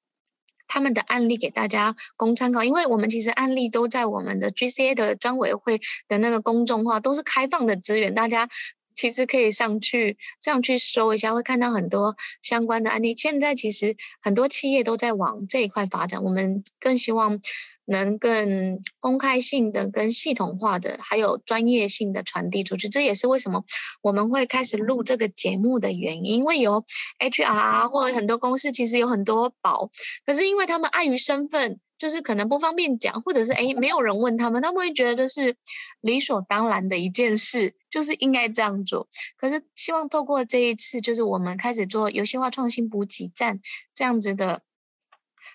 [0.67, 8.49] 他们的案例给大家供参考，因为我们其实案例都在我们的 GCA 的专委会的那个公众号，都是开放的资源，大家
[8.95, 13.15] 其实可以上去上去搜一下，会看到很多相关的案例。
[13.17, 17.41] 现在其实很多企业都在往这一块发展，我们更希望。
[17.87, 23.65] 能更公开性的、跟系统化的，还有专业性的传递出去，这也是为什么
[24.03, 26.35] 我们会开始录这个节目的原因。
[26.37, 26.85] 因为有
[27.19, 29.91] HR 或者很多公司其实有很多宝，
[30.25, 35.57] 可是因为他们碍于身份，就是可能不方便讲，或者是诶没有人问他们，他们会觉得这是
[36.01, 39.09] 理所当然的一件事，就是应该这样做。
[39.37, 43.61] 可是希望透过这一次，就是我们开始做游戏化创新补给站
[43.95, 44.63] 这样子的。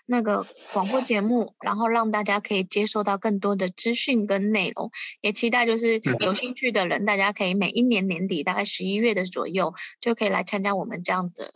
[0.05, 11.51] 那个广播节目，然后让大家可以接收到更多的资讯跟内容，也期待就是有兴趣的人，大家可以每一年年底大概十一月的左右，就可以来参加我们这样的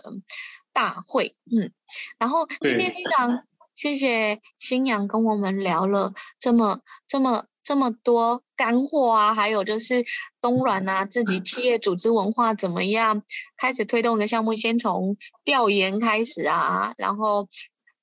[0.71, 1.35] 大会。
[1.51, 1.71] 嗯，
[2.17, 10.05] 然后今天非常谢谢新阳跟我们聊了这么这么这么多干货啊，还有就是
[10.41, 13.23] 东软啊自己企业组织文化怎么样，
[13.57, 17.47] 开始推动一个项目，先从调研开始啊，然后。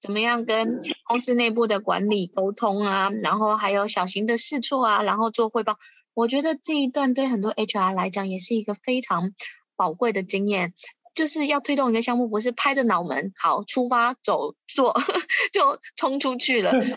[0.01, 3.11] 怎么样跟公司内部的管理沟通啊？
[3.23, 5.79] 然后还有小型的试错啊，然后做汇报。
[6.15, 9.33] 我觉得这一段对很多 HR 来讲也是一个非常
[9.77, 10.75] 宝贵的经验。
[11.13, 14.95] 就是要推动一个项目，不是拍着脑门好出发走做
[15.53, 16.97] 就冲出去了，而是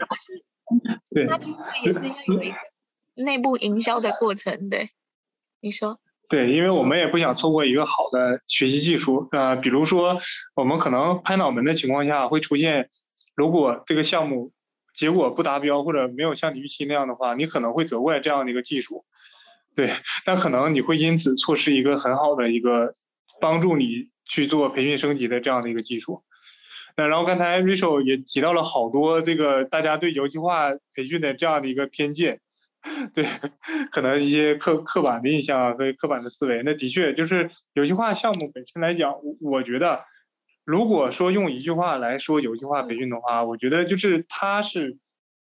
[1.27, 2.55] 它其实也是要有一个
[3.15, 4.69] 内部营销的过程。
[4.69, 4.91] 对，
[5.59, 5.99] 你说。
[6.33, 9.29] 对，因为我们也不想错过一个好的学习技术。
[9.33, 10.17] 呃，比如说
[10.55, 12.89] 我们可能拍脑门的情况下会出现，
[13.35, 14.51] 如果这个项目
[14.95, 19.05] 结果不达标或者没有像你预期那样的话，你可能会责怪这样的一个技术。
[19.75, 19.91] 对，
[20.25, 22.95] 但可能你会因此错失一个很好的一个
[23.39, 26.23] 帮助你去做培训升级的这样的一个技术。
[26.97, 32.39] 那然后刚才 Rachel 也提到了好多这个大家对游戏化培训的这样的一个偏见。
[33.13, 33.23] 对，
[33.91, 40.03] 可能一些刻刻板的印象啊和刻板的思维，那的确就是游戏化项目本身来讲，我我觉得，
[40.65, 44.97] 如果说用一句话来说游戏化培训的话，我觉得就是它是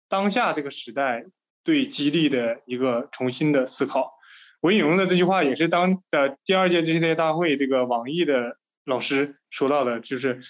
[0.08, 1.24] 当下这个时代
[1.62, 4.12] 对激励的一个重新的思考。
[4.60, 10.40] 我引用的这句话也是当呃第二届 GTC 大会这个网易的老师说到的，就是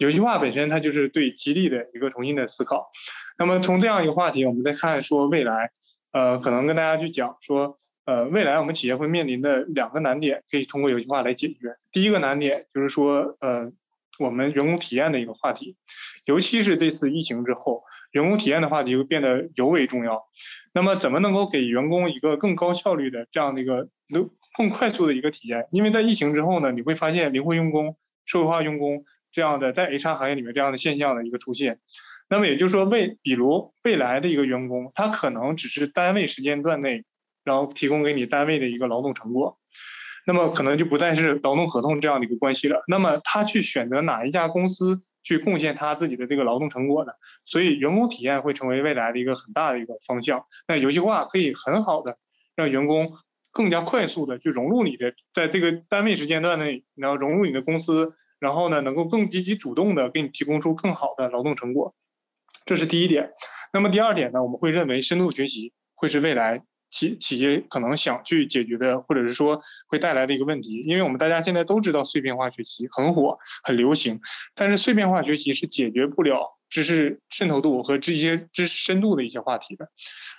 [0.00, 2.90] 游戏化本身它就是对激励的一个重新的思考。
[3.38, 5.70] 那么从这样一个话题，我们再看说未来。
[6.12, 11.76] 呃，可能跟大家去讲说，呃，未来我们企业会面临的两个难点，可以通过游戏化来解决。
[11.92, 13.70] 第一个难点就是说，呃，
[14.18, 15.76] 我们员工体验的一个话题，
[16.24, 20.24] 尤其是这次疫情之后，员工体验的话题会变得尤为重要。
[20.72, 25.66] 那么，怎么能够给员工一个更高效率的这样的一个能更快速的一个体验？
[25.72, 31.80] 因为在疫情之后呢，你会发现灵活用工、社会化用工这样的在 HR 行业里面这样的现象的一个出现。
[32.28, 37.04] 那么也就是说，未比如未来的一个员工，他可能只是单位时间段内，
[37.44, 39.58] 然后提供给你单位的一个劳动成果，
[40.26, 42.82] 那么可能就不再是劳动合同这样的一个关系了。
[42.86, 47.12] 那么他去选择哪一家公司去贡献他自己的这个劳动成果呢？
[47.46, 50.44] 所以员工体验会成为未来的一个很大的一个方向。
[50.66, 52.18] 那游戏化可以很好的
[52.54, 53.12] 让员工
[53.52, 61.94] 更加快速的去融入你的，在这个单位时间段内，然后融入你的公司，然后呢，能够更积极主动的给你提供出更好的劳动成果。
[62.68, 63.30] 这是第一点，
[63.72, 64.42] 那么第二点呢？
[64.42, 70.84] 我们会认为深度学习会是未来企企业可能想去解决的，或者是说会带来的一个问题。
[70.86, 74.20] 因为我们大家现在都知道碎片化学习很火、很流行，
[74.54, 79.88] 但是碎片化学习是解决不了知识渗透度和这些知识深度的一些话题的。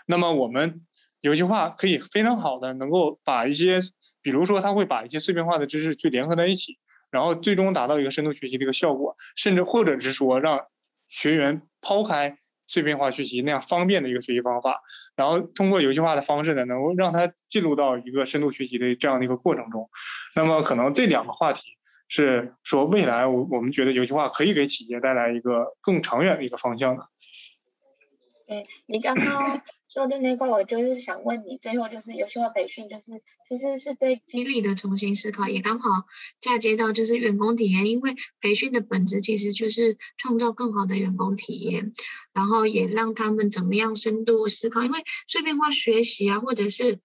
[0.05, 0.86] 那么我们
[1.21, 3.80] 有一句话可以非常好的能够把一些，
[4.21, 6.77] 比如说它会把一些碎片化的知识去联合在一起，
[7.09, 10.67] 然后最终达到一个深度学习的一个效果，甚至或者是说让。
[11.10, 12.38] 学员抛开
[12.68, 14.80] 碎片化学习那样方便的一个学习方法，
[15.16, 19.89] 然后通过游戏化的方式呢，能够让他进入到一个深度学习的这样的一个过程中。
[20.36, 21.64] 那么可能这两个话题
[22.07, 27.07] 是说未来我我们觉得游戏化可以给企业带来一个更长远的一个方向的。
[28.47, 29.62] 对，你刚刚。
[29.91, 36.05] 说的那个，我就是想问你，最后就是游戏化培训，就是其实是对激励的重新思考，也刚好
[36.39, 41.91] 嫁接到就是员工体验，因为培训的本质其实就是创造更好的员工体验，
[42.33, 46.99] 然后也让他们怎么样深度思考，因为碎片化学习啊，或者是。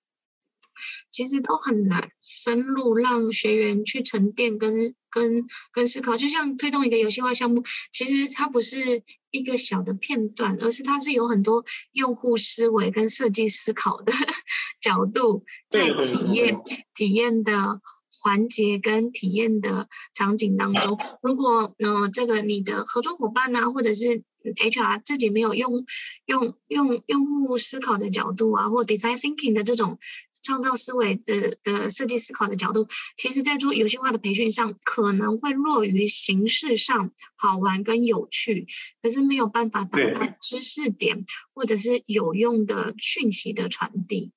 [1.11, 7.63] 其实都很难深入让学员去沉淀跟跟跟思考，就像推动一个游戏化项目，
[7.93, 14.13] 其实它不是一个小的片段，而是它是有很多用户思维跟设计思考的
[14.83, 16.61] 角度在体验
[16.95, 17.81] 体验的
[18.23, 20.99] 环节跟体验的场景当中。
[21.23, 25.85] 如果呃这个你的合作伙伴呢、啊，或者是 HR 自己没有用
[26.27, 29.99] 用用用户思考的角度啊，或 design thinking 的这种。
[30.45, 32.87] 创造思维的的设计思考的角度，
[33.17, 38.67] 其实在做游戏化的培训上，可能会落于形式上好玩跟有趣，
[39.03, 41.25] 可是没有办法达到知识点
[41.55, 44.31] 或者是有用的讯息的传递。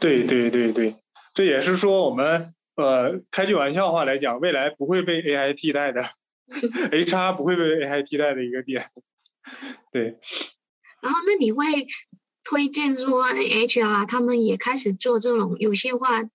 [0.00, 0.96] 对对对对，
[1.34, 6.02] 这也是说我们呃开句玩笑话来讲，未来不会被 AI 替代的，
[6.48, 8.86] HR 不会被 AI 替代的一个点。
[9.92, 10.18] 对。
[11.02, 11.64] 然后那你会？
[12.44, 16.30] 推荐说，HR 他们也开始做这种游戏化的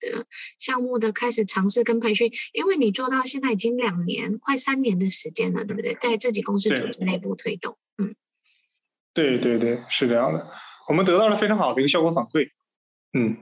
[0.58, 5.95] 项目的开始尝试跟培训，因为你做到现在已经两年快三年的时间了，对不对？
[5.95, 8.16] 在自己公司组织内部推动，嗯，
[9.14, 10.47] 对对对，是这样的，
[10.88, 12.51] 我们得到了非常好的一个效果反馈，
[13.14, 13.38] 嗯，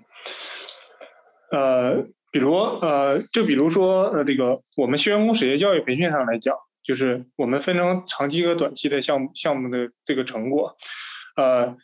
[1.52, 10.76] 呃，比如呃，就比如说呃，这个我们新员工职业教育培训上来讲，就是我们分成长期和短期的项目项目的这个成果，
[11.38, 11.78] 呃。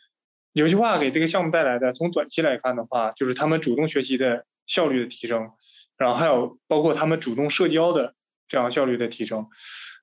[0.52, 5.50] 游戏化给这个项目带来的，从短期来看的话，就是他们主动学习的效率的提升，
[5.96, 8.14] 然后还有包括他们主动社交的
[8.48, 9.46] 这样效率的提升。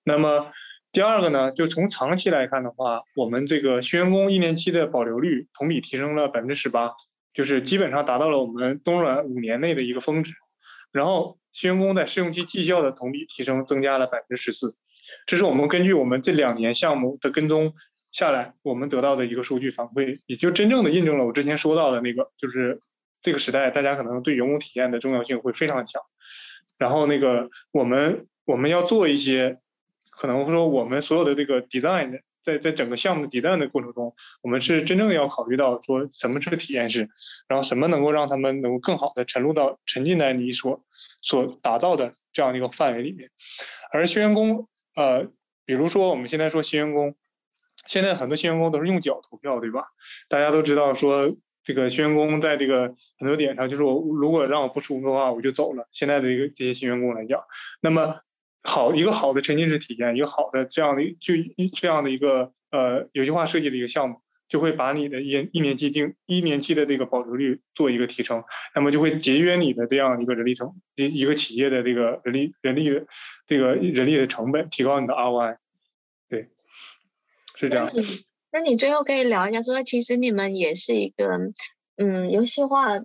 [0.03, 0.51] 那么
[0.91, 6.93] 第二个呢，就从长期来看的话，我们这个新员工一年期的保留率同比提升了百分之十八，
[7.31, 10.33] 就是基本上达到了我们东软五年内的一个峰值。
[10.91, 14.75] 然后新员工在试用期绩效的同比提升增加了百分之十四，
[15.27, 17.75] 这是我们根据我们这两年项目的跟踪。
[18.11, 22.81] 下来，我们得到的一个数据反馈，也就真正的印证了我之前说到的那个，就是
[23.21, 26.01] 这个时代，大家可能对员工体验的重要性会非常强。
[26.77, 29.59] 然后那个我们我们要做一些，
[30.09, 37.09] 可能说我们所有的这个 design，在在整个项目的 design 的过程中，我们是真正要考虑到说什么是体验式，
[37.47, 40.83] 然后什么能够让他们能够更好的沉入到沉浸在你所
[41.21, 43.29] 所打造的这样的一个范围里面。
[43.91, 45.27] 而新员工，呃，
[45.65, 47.15] 比如说我们现在说新员工，
[47.89, 49.87] 现在很多新员工都是用脚投票，对吧？
[50.29, 51.35] 大家都知道说。
[51.61, 55.87] 这个新员工在这个很多点上，就是我如果让我不舒服的话，我就走了。
[55.91, 57.41] 现在的一个这些新员工来讲，
[57.81, 58.21] 那么
[58.63, 61.33] 好一个好的沉浸式体验，一个好的这样的就
[61.75, 73.05] 这样的一个呃游戏化设计的一个项目，就会把你的一一年期定一年期的这个保留率做一个提升，那么就会节约你的这样一个人力成一一个企业的这个人力人力的
[73.45, 75.57] 这个人力的成本，提高你的 ROI。
[76.29, 76.49] 对，
[77.59, 77.91] 是这样。
[78.51, 81.27] 那你最后可以聊一下，说其实你们也是一个，
[81.97, 83.01] 嗯，游戏化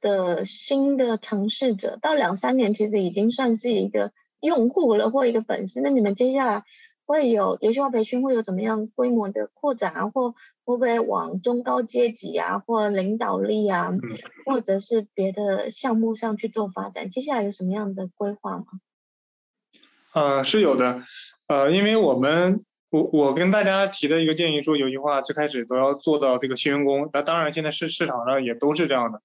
[0.00, 5.80] 的新的尝试者，到两三年其实已经算是一个用户了或一个粉丝。
[5.80, 6.64] 那你们接下来
[7.06, 10.08] 会有游戏化培训会有怎么样规模的扩展啊？
[10.08, 10.32] 或
[10.64, 13.92] 会不会往中高阶级啊，或领导力啊，
[14.44, 17.08] 或者是别的项目上去做发展？
[17.08, 18.64] 接下来有什么样的规划吗？
[20.12, 21.02] 呃，是有的，
[21.46, 22.64] 呃，因为我们。
[22.92, 27.08] 我我跟大家提的一个建议说，游戏化最开始都要做到这个新员工。
[27.14, 29.22] 那当然，现在市市场上也都是这样的。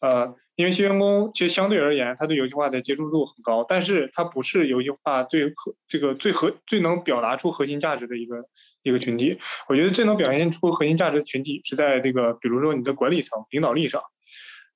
[0.00, 8.46] 呃，因为新员工其实相对而言，他对游戏化的接触度很高，但是他不是游戏化最核这个最核最能表达出核心价值的一个
[8.82, 9.38] 一个群体。
[9.68, 14.00] 我觉得最能表现出核心价值的群体是在这个比如说你的管理层、领导力上。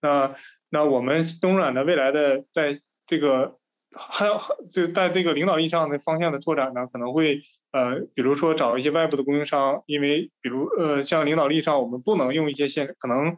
[0.03, 0.35] 那
[0.69, 3.57] 那我们东软的未来的在这个。
[3.97, 4.41] 还有
[4.71, 7.43] 就在这个领导力上的方向的拓展呢，可能会
[7.73, 13.37] 呃，比如说找一些外部的供应商，因为比如呃，像领导力上我们不能用一些线，可能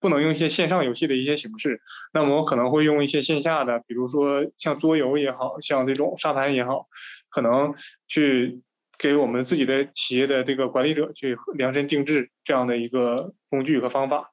[0.00, 1.80] 不能用一些线上游戏的一些形式，
[2.12, 6.86] 那么我可能会用一些线下的，比如说像桌游也好，像这种沙盘也好，
[7.30, 7.74] 可能
[8.06, 8.62] 去
[8.98, 14.30] 给我们自己的企业的这个管理者去量身定制这样的一个工具和方法。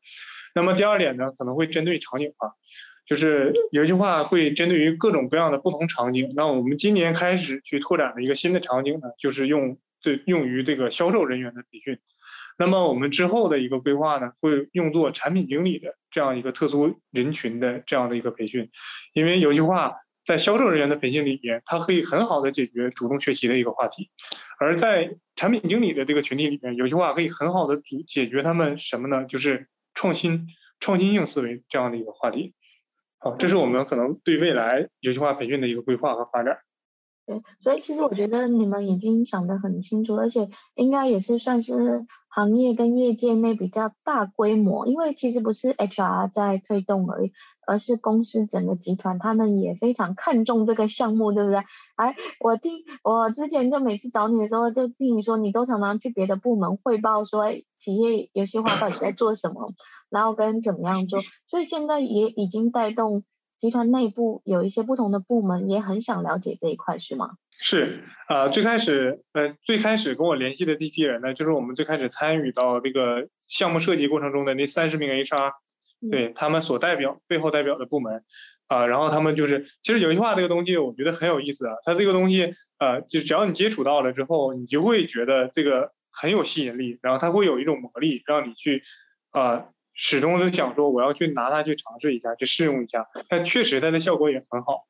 [0.54, 2.54] 那么第二点呢，可能会针对场景化。
[3.12, 6.32] 就是有一句话会针对于各种各样的不同场景。
[6.34, 12.00] 那我们今年开始去拓展的一个新的场景呢，就是用对用于这个销售人员的培训。
[12.58, 18.70] 那么我们之后的一个规划呢，会用作产品经理的这样一个特殊人群的这样的一个培训。
[19.14, 24.06] 因为有一句话在销售人员的培训里边，它可以很好的解决主动学习的一个话题；
[24.58, 29.26] 而在产品经理的这个群体里面，有句话可以很好的解解决他们什么呢？
[29.26, 30.48] 就是创新、
[30.80, 32.54] 创新性思维这样的一个话题。
[33.24, 36.58] 好，这是我们可能对未来游戏化培训的一个规划和发展。
[37.62, 47.32] 所以其实我觉得你们已经想得很清楚，而且应该也是算是行业跟业界内比较大规模，因为其实不是 HR 在推动而已，
[47.68, 51.60] 而是公司整个集团他们也非常看重这个项目，对不对？
[51.96, 52.74] 哎，我听
[53.04, 59.74] 我之前就每次找你的时候，就听你说你都常常去别的部门汇报说，企业游戏化到底在做什么。
[60.12, 63.24] 然后跟怎么样做，所以现在也已经带动
[63.62, 67.36] 集团内部有一些不同的部门也很想了解这一块，是吗？
[67.60, 75.54] 是，呃，最开始，呃，最开始跟我联系的这批人呢，就是我们最开始参与到这个项目设计过程中的那三十名 HR，
[76.10, 78.24] 对他们所代表背后代表的部门，
[78.66, 88.82] 啊、呃，然后他们就是，其实游戏化这个东西，我觉得很有意思啊，它这个东西，呃，就只要你接触到了之后，你就会觉得这个很有吸引力，然后它会有一种魔力，让你去，
[89.30, 89.70] 啊、呃。
[89.94, 93.08] 始终都想说，我要去拿它去尝试一下，去试用一下。
[93.30, 94.86] 但确实它的效果也很好。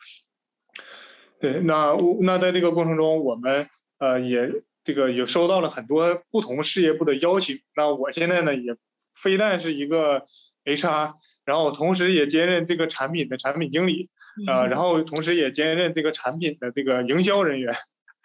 [1.39, 4.52] 对，那那在这个过程中，我们呃也
[4.84, 7.60] 这个也收到了很多不同事业部的邀请。
[7.76, 8.76] 那我现在呢也
[9.14, 10.24] 非但是一个
[10.66, 11.14] HR，
[11.45, 14.10] 然后同时也兼任这个产品的产品经理
[14.48, 17.73] 啊、呃，然后同时也兼任这个产品的这个营销人员，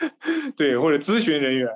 [0.56, 1.68] 对，或者咨询人员。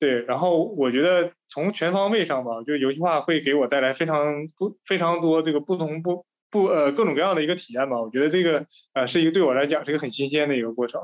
[0.00, 8.00] 对，然后我觉得从全方位上吧，就游戏化会给我带来非常不非常多这个不同不不呃各种各样的一个体验吧。
[8.00, 8.64] 我觉得这个
[8.94, 11.02] 呃是一个对我来讲是一个很新鲜的一个过程，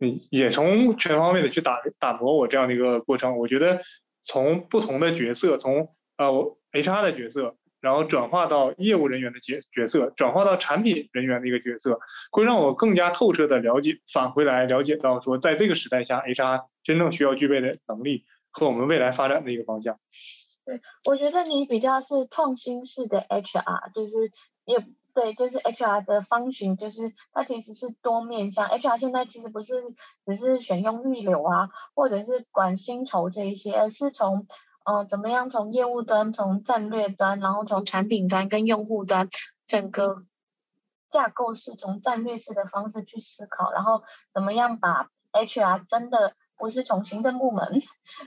[0.00, 3.36] 嗯，也从全方位的去打打磨我这样的一个过程。
[3.36, 3.80] 我觉得
[4.22, 12.00] 从不同的角色，从呃我 HR 的角色，然后转化到业务人员的角角色，转化到产品人员的一个角色，
[12.30, 16.64] 会让我更加透彻的了解，返回来了解到说，在这个时代下，HR。
[16.82, 20.00] 真正需要具备的能力和我们未来发展的一个方向。
[20.64, 24.32] 对，我觉得你比较是创新式的 HR，就是
[24.64, 24.82] 也
[25.12, 28.66] 对，就是 HR 的方寻，就是它其实是多面向。
[28.66, 29.74] HR 现在其实不是
[30.24, 34.46] 只是选用预留啊，或者是管薪酬这一些，而是从
[34.84, 39.28] 嗯、呃、怎么样从业务端、从战略端，然后从产品端跟用户端。
[39.66, 40.24] 整个
[41.12, 44.02] 架构是从战略式的方式去思考，然后
[44.34, 47.82] 怎么样把 HR 真的不是从行政部门，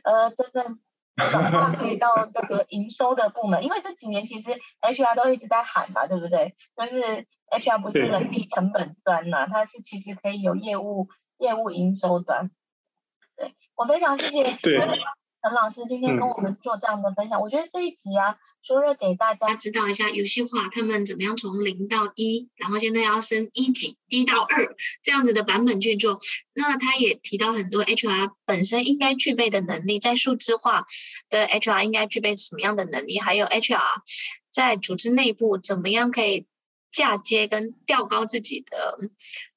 [0.06, 0.80] 呃，真正
[1.16, 4.52] 转化可以到这个营收的部门，因为这几年其实
[4.82, 6.56] HR 都一直在喊嘛，对不对？
[6.78, 12.52] 就是 HR 不是人力成本端呐，它是其实可以有业务业务营收端。
[13.36, 14.58] 对，我非常谢谢。
[15.44, 15.50] 对。
[15.50, 26.20] 陈老师今天跟我们做这样的分享，嗯、我觉得这一集啊，除了给大家指导一下游戏化他们怎么样从零到一，然后现在要升一级，一到二这样子的版本去做。
[26.54, 30.86] 那他也提到很多 HR 本身应该具备的能力，在数字化
[31.30, 33.82] 的 HR 应该具备什么样的能力，还有 HR
[34.50, 36.46] 在组织内部怎么样可以
[36.90, 38.98] 嫁接跟调高自己的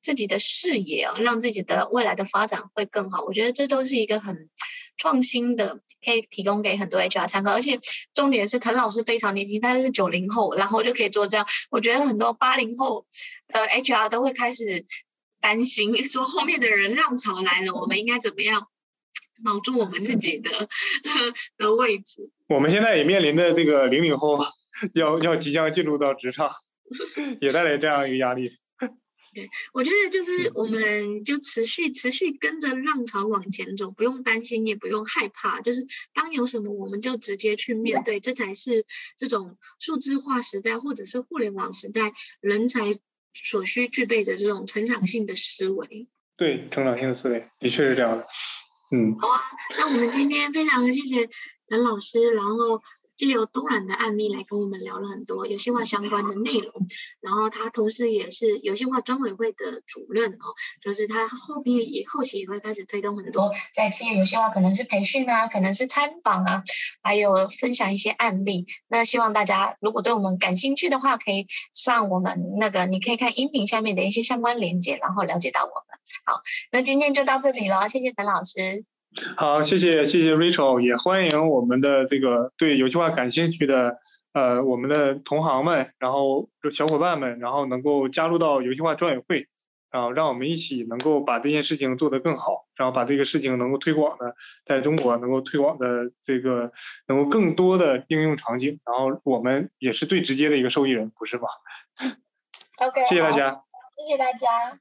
[0.02, 3.22] 自己的视野啊，让自己的未来的发展会更好。
[3.22, 4.50] 我觉得这都是一个很。
[4.96, 7.80] 创新的可以提供给很多 HR 参考，而且
[8.14, 11.46] 重点是滕老师非常年轻，他是九零后，然后就可以做这样。
[11.70, 13.06] 我觉得很多八零后
[13.48, 14.84] 的 HR 都会开始
[15.40, 18.66] 担心，说后面的人浪潮来了，我们应该怎么样
[19.44, 20.50] 保住我们自己的
[21.58, 22.32] 的位置？
[22.48, 24.38] 我们现在也面临着这个零零后
[24.94, 26.50] 要要即将进入到职场，
[27.40, 28.50] 也带来这样一个压力。
[29.36, 35.60] 对，我觉得就是我们就持续持续跟着浪潮往前走，不用担心，也不用害怕。
[35.60, 38.86] 就是当有什么，我们就直接去面对，这才是
[39.18, 42.98] 这种数字化时代或者是互联网时代人才
[43.34, 46.08] 所需具备的这种成长性的思维。
[46.38, 48.26] 对，成长性的思维的确是这样的。
[48.90, 49.42] 嗯，好啊，
[49.76, 51.28] 那我们今天非常谢谢
[51.68, 52.82] 陈老师，然后。
[53.16, 56.72] 借由东软的案例来跟我们聊了很多游戏化相关的内容，
[57.20, 66.62] 然后他同时也是游戏化专委会的主任哦，就是他后面也后期也会开始推动很多在企业游戏化，可能是培训啊，可能是参访啊，
[67.02, 68.66] 还有分享一些案例。
[68.88, 75.98] 那希望大家如果对我们感兴趣的话，可以上我们那个，你可以看音频下面的一些相关连接，然后了解到我们。
[76.24, 78.84] 好，那今天就到这里了，谢谢陈老师。
[79.36, 83.98] 好，谢谢谢谢 Rachel，也欢迎我们的这个对游戏化感兴趣的
[84.32, 89.48] 呃我们的同行们，然后小伙伴们，然后能够加入到游戏化专委会，
[89.90, 96.72] 然后让我们一起能够把这件事情做得更好，然后把这个事情能够推广的在中国能够推广的这个
[97.08, 101.48] 能够更多的应用场景，然后我们也是最直接的一个受益人，不是吗
[102.78, 103.62] ？OK，谢谢大家，
[103.96, 104.78] 谢谢大家。